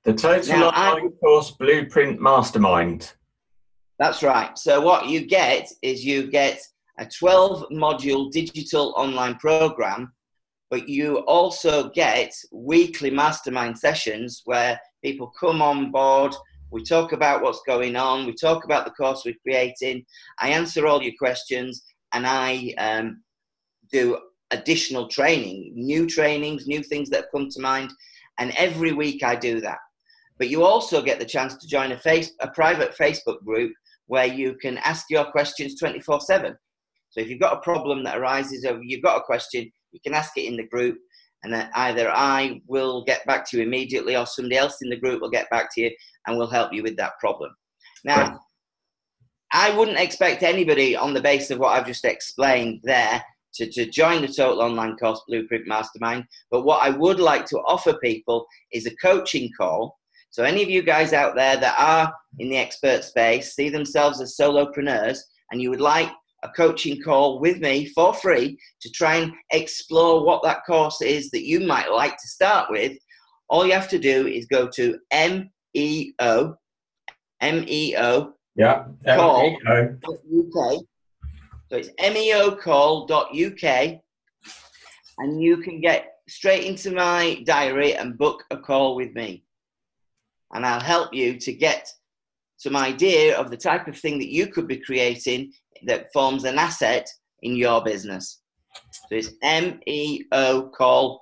The 0.05 0.15
Total 0.15 0.59
now, 0.59 0.69
Online 0.69 1.13
I, 1.13 1.21
Course 1.21 1.51
Blueprint 1.53 2.21
Mastermind. 2.21 3.13
That's 3.99 4.23
right. 4.23 4.57
So 4.57 4.81
what 4.81 5.09
you 5.09 5.27
get 5.27 5.69
is 5.83 6.05
you 6.05 6.31
get 6.31 6.59
a 6.99 7.07
12 7.07 7.69
module 7.71 8.31
digital 8.31 8.95
online 8.97 9.35
program, 9.37 10.13
but 10.71 10.89
you 10.89 11.19
also 11.27 11.91
get 11.91 12.33
weekly 12.53 13.11
mastermind 13.11 13.79
sessions 13.79 14.43
where 14.45 14.79
people 15.03 15.33
come 15.39 15.63
on 15.63 15.91
board. 15.91 16.35
We 16.71 16.83
talk 16.83 17.13
about 17.13 17.43
what's 17.43 17.63
going 17.67 17.97
on. 17.97 18.27
We 18.27 18.35
talk 18.35 18.65
about 18.65 18.85
the 18.85 18.91
course 18.93 19.23
we're 19.25 19.35
creating. 19.43 20.05
I 20.39 20.51
answer 20.51 20.87
all 20.87 21.03
your 21.03 21.15
questions 21.19 21.85
and 22.13 22.27
I 22.27 22.75
um, 22.79 23.23
do 23.91 24.19
additional 24.51 25.09
training, 25.09 25.73
new 25.75 26.07
trainings, 26.07 26.67
new 26.67 26.83
things 26.83 27.09
that 27.11 27.23
have 27.23 27.33
come 27.33 27.49
to 27.51 27.61
mind 27.61 27.91
and 28.39 28.53
every 28.57 28.93
week 28.93 29.23
I 29.23 29.35
do 29.37 29.61
that. 29.61 29.79
But 30.39 30.49
you 30.49 30.63
also 30.63 31.03
get 31.03 31.19
the 31.19 31.25
chance 31.25 31.57
to 31.57 31.67
join 31.67 31.93
a, 31.93 31.99
face, 31.99 32.33
a 32.41 32.49
private 32.49 32.97
Facebook 32.97 33.43
group 33.45 33.73
where 34.07 34.27
you 34.27 34.55
can 34.55 34.79
ask 34.79 35.07
your 35.11 35.31
questions 35.31 35.79
24 35.79 36.21
7. 36.21 36.57
So 37.11 37.21
if 37.21 37.29
you've 37.29 37.41
got 37.41 37.57
a 37.57 37.61
problem 37.61 38.05
that 38.05 38.19
arises 38.19 38.65
or 38.65 38.81
you've 38.83 39.03
got 39.03 39.19
a 39.19 39.25
question, 39.25 39.71
you 39.93 40.01
can 40.01 40.15
ask 40.15 40.37
it 40.37 40.47
in 40.47 40.57
the 40.57 40.67
group, 40.67 40.99
and 41.43 41.53
then 41.53 41.71
either 41.75 42.11
I 42.11 42.61
will 42.67 43.05
get 43.05 43.25
back 43.27 43.49
to 43.49 43.57
you 43.57 43.63
immediately 43.63 44.17
or 44.17 44.27
somebody 44.27 44.57
else 44.57 44.79
in 44.83 44.91
the 44.91 44.97
group 44.97 45.21
will 45.21 45.31
get 45.31 45.51
back 45.51 45.69
to 45.75 45.83
you 45.83 45.91
and 46.27 46.37
will 46.37 46.51
help 46.51 46.73
you 46.73 46.83
with 46.83 46.97
that 46.97 47.19
problem. 47.21 47.51
Now. 48.05 48.41
I 49.51 49.75
wouldn't 49.75 49.99
expect 49.99 50.43
anybody 50.43 50.95
on 50.95 51.15
the 51.15 51.23
basis 51.23 51.53
of 51.53 51.59
what 51.59 51.71
I've 51.71 51.87
just 51.87 52.05
explained 52.05 52.81
there 52.85 53.25
to, 53.55 53.71
to 53.73 53.87
join 53.87 54.23
the 54.23 54.29
Total 54.29 54.63
Online 54.63 54.97
Course 54.97 55.23
Blueprint 55.27 55.67
Mastermind. 55.67 56.25
But 56.51 56.65
what 56.65 56.83
I 56.83 56.91
would 56.91 57.19
like 57.19 57.45
to 57.47 57.59
offer 57.61 57.95
people 57.99 58.47
is 58.73 58.87
a 58.87 58.97
coaching 58.97 59.51
call. 59.57 59.97
So, 60.31 60.45
any 60.45 60.63
of 60.63 60.69
you 60.69 60.83
guys 60.83 61.13
out 61.13 61.35
there 61.35 61.57
that 61.57 61.75
are 61.79 62.13
in 62.39 62.51
the 62.51 62.59
expert 62.59 63.03
space, 63.03 63.55
see 63.55 63.71
themselves 63.71 64.21
as 64.21 64.37
solopreneurs, 64.39 65.19
and 65.51 65.61
you 65.63 65.71
would 65.71 65.81
like 65.81 66.11
a 66.43 66.49
coaching 66.51 67.01
call 67.03 67.41
with 67.41 67.59
me 67.61 67.87
for 67.87 68.15
free 68.15 68.59
to 68.81 68.91
try 68.91 69.17
and 69.17 69.33
explore 69.51 70.25
what 70.25 70.43
that 70.43 70.65
course 70.67 71.01
is 71.03 71.31
that 71.31 71.47
you 71.47 71.61
might 71.61 71.91
like 71.91 72.17
to 72.17 72.29
start 72.29 72.71
with, 72.71 72.97
all 73.49 73.67
you 73.67 73.73
have 73.73 73.89
to 73.89 73.99
do 73.99 74.27
is 74.27 74.47
go 74.47 74.69
to 74.69 74.99
MEO, 75.13 76.57
MEO, 77.43 78.35
yeah, 78.57 78.85
call.uk 79.07 80.85
so 81.71 81.77
it's 81.77 81.91
meocall.uk, 82.01 83.63
and 85.19 85.43
you 85.43 85.59
can 85.59 85.81
get 85.81 86.15
straight 86.27 86.65
into 86.65 86.93
my 86.93 87.43
diary 87.45 87.95
and 87.95 88.17
book 88.17 88.45
a 88.51 88.57
call 88.57 88.97
with 88.97 89.15
me. 89.15 89.45
And 90.55 90.65
I'll 90.65 90.81
help 90.81 91.13
you 91.13 91.39
to 91.39 91.53
get 91.53 91.93
some 92.57 92.75
idea 92.75 93.39
of 93.39 93.51
the 93.51 93.57
type 93.57 93.87
of 93.87 93.99
thing 93.99 94.19
that 94.19 94.33
you 94.33 94.47
could 94.47 94.67
be 94.67 94.79
creating 94.79 95.53
that 95.87 96.13
forms 96.13 96.45
an 96.45 96.59
asset 96.59 97.09
in 97.43 97.57
your 97.57 97.83
business. 97.83 98.41
So 99.09 99.17
it's 99.17 99.31
meocall.uk. 99.43 101.19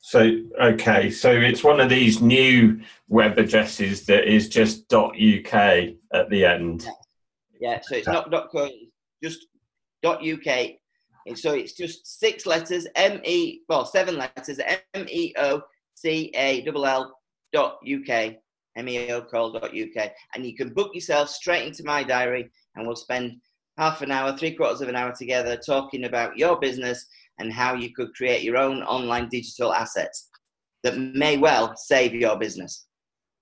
So 0.00 0.40
okay, 0.60 1.10
so 1.10 1.30
it's 1.32 1.64
one 1.64 1.80
of 1.80 1.88
these 1.88 2.22
new 2.22 2.80
web 3.08 3.36
addresses 3.38 4.06
that 4.06 4.24
is 4.32 4.48
just 4.48 4.92
.uk 4.92 5.54
at 5.54 6.30
the 6.30 6.44
end. 6.44 6.88
Yeah, 7.60 7.80
so 7.82 7.96
it's 7.96 8.06
not 8.06 8.30
dot 8.30 8.48
co, 8.50 8.70
just 9.22 9.46
dot 10.02 10.26
uk. 10.26 10.46
And 11.26 11.38
so 11.38 11.52
it's 11.52 11.74
just 11.74 12.20
six 12.20 12.46
letters, 12.46 12.86
M 12.94 13.20
E, 13.24 13.60
well, 13.68 13.84
seven 13.84 14.16
letters, 14.16 14.60
M 14.94 15.06
E 15.08 15.34
O 15.36 15.62
C 15.94 16.30
A 16.34 16.64
L 16.66 16.86
L 16.86 17.18
dot 17.52 17.78
UK, 17.86 18.36
meocall.uk. 18.82 20.10
And 20.34 20.46
you 20.46 20.54
can 20.54 20.74
book 20.74 20.94
yourself 20.94 21.28
straight 21.28 21.66
into 21.66 21.84
my 21.84 22.02
diary, 22.02 22.50
and 22.74 22.86
we'll 22.86 22.96
spend 22.96 23.40
half 23.78 24.02
an 24.02 24.10
hour, 24.10 24.36
three 24.36 24.54
quarters 24.54 24.80
of 24.80 24.88
an 24.88 24.96
hour 24.96 25.14
together 25.16 25.56
talking 25.56 26.04
about 26.04 26.36
your 26.36 26.58
business 26.58 27.06
and 27.38 27.52
how 27.52 27.74
you 27.74 27.92
could 27.94 28.12
create 28.14 28.42
your 28.42 28.56
own 28.56 28.82
online 28.82 29.28
digital 29.28 29.72
assets 29.72 30.28
that 30.82 30.98
may 30.98 31.36
well 31.36 31.74
save 31.76 32.14
your 32.14 32.38
business. 32.38 32.86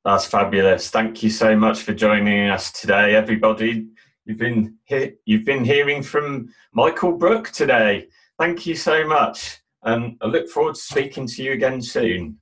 That's 0.05 0.27
fabulous. 0.27 0.91
Thank 0.91 1.23
you 1.23 1.31
so 1.31 1.57
much 1.57 1.81
for 1.81 1.93
joining 1.93 2.49
us 2.49 2.71
today, 2.71 3.15
everybody. 3.15 3.89
You've 4.25 4.39
been 4.39 4.77
he- 4.85 5.15
you've 5.25 5.45
been 5.45 5.65
hearing 5.65 6.03
from 6.03 6.49
Michael 6.73 7.13
Brook 7.17 7.51
today. 7.51 8.09
Thank 8.39 8.67
you 8.67 8.75
so 8.75 9.07
much, 9.07 9.59
and 9.83 10.17
I 10.21 10.27
look 10.27 10.49
forward 10.49 10.75
to 10.75 10.81
speaking 10.81 11.27
to 11.27 11.43
you 11.43 11.53
again 11.53 11.81
soon. 11.81 12.41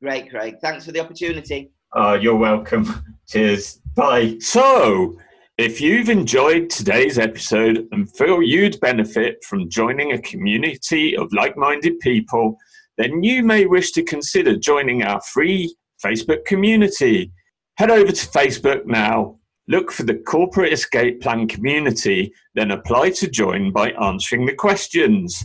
Great, 0.00 0.30
Craig. 0.30 0.56
Thanks 0.60 0.84
for 0.84 0.92
the 0.92 1.00
opportunity. 1.00 1.72
Oh, 1.94 2.14
you're 2.14 2.36
welcome. 2.36 3.02
Cheers. 3.28 3.80
Bye. 3.94 4.36
So, 4.40 5.18
if 5.56 5.80
you've 5.80 6.10
enjoyed 6.10 6.68
today's 6.68 7.18
episode 7.18 7.88
and 7.92 8.14
feel 8.14 8.42
you'd 8.42 8.78
benefit 8.80 9.42
from 9.44 9.70
joining 9.70 10.12
a 10.12 10.20
community 10.20 11.16
of 11.16 11.32
like 11.32 11.56
minded 11.56 11.98
people, 12.00 12.56
then 12.98 13.22
you 13.22 13.42
may 13.42 13.64
wish 13.64 13.92
to 13.92 14.02
consider 14.02 14.56
joining 14.56 15.02
our 15.02 15.20
free 15.22 15.74
Facebook 16.04 16.44
community. 16.44 17.32
Head 17.78 17.90
over 17.90 18.12
to 18.12 18.26
Facebook 18.26 18.84
now, 18.84 19.38
look 19.66 19.90
for 19.90 20.02
the 20.02 20.16
Corporate 20.16 20.72
Escape 20.72 21.22
Plan 21.22 21.48
community, 21.48 22.32
then 22.54 22.70
apply 22.72 23.10
to 23.10 23.30
join 23.30 23.72
by 23.72 23.92
answering 23.92 24.44
the 24.44 24.54
questions. 24.54 25.42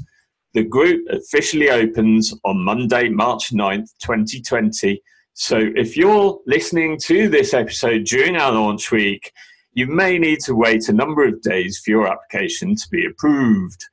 The 0.53 0.63
group 0.63 1.07
officially 1.09 1.69
opens 1.69 2.33
on 2.43 2.63
Monday, 2.63 3.07
March 3.07 3.51
9th, 3.53 3.87
2020. 4.03 5.01
So 5.33 5.59
if 5.75 5.97
you're 5.97 6.39
listening 6.45 6.97
to 7.05 7.27
this 7.27 7.53
episode 7.53 8.05
during 8.05 8.35
our 8.37 8.51
launch 8.51 8.91
week, 8.91 9.31
you 9.73 9.87
may 9.87 10.19
need 10.19 10.39
to 10.41 10.55
wait 10.55 10.89
a 10.89 10.93
number 10.93 11.27
of 11.27 11.41
days 11.41 11.81
for 11.83 11.91
your 11.91 12.07
application 12.07 12.75
to 12.75 12.89
be 12.91 13.05
approved. 13.05 13.83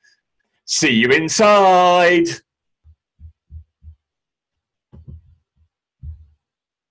See 0.67 0.93
you 0.93 1.09
inside! 1.09 2.29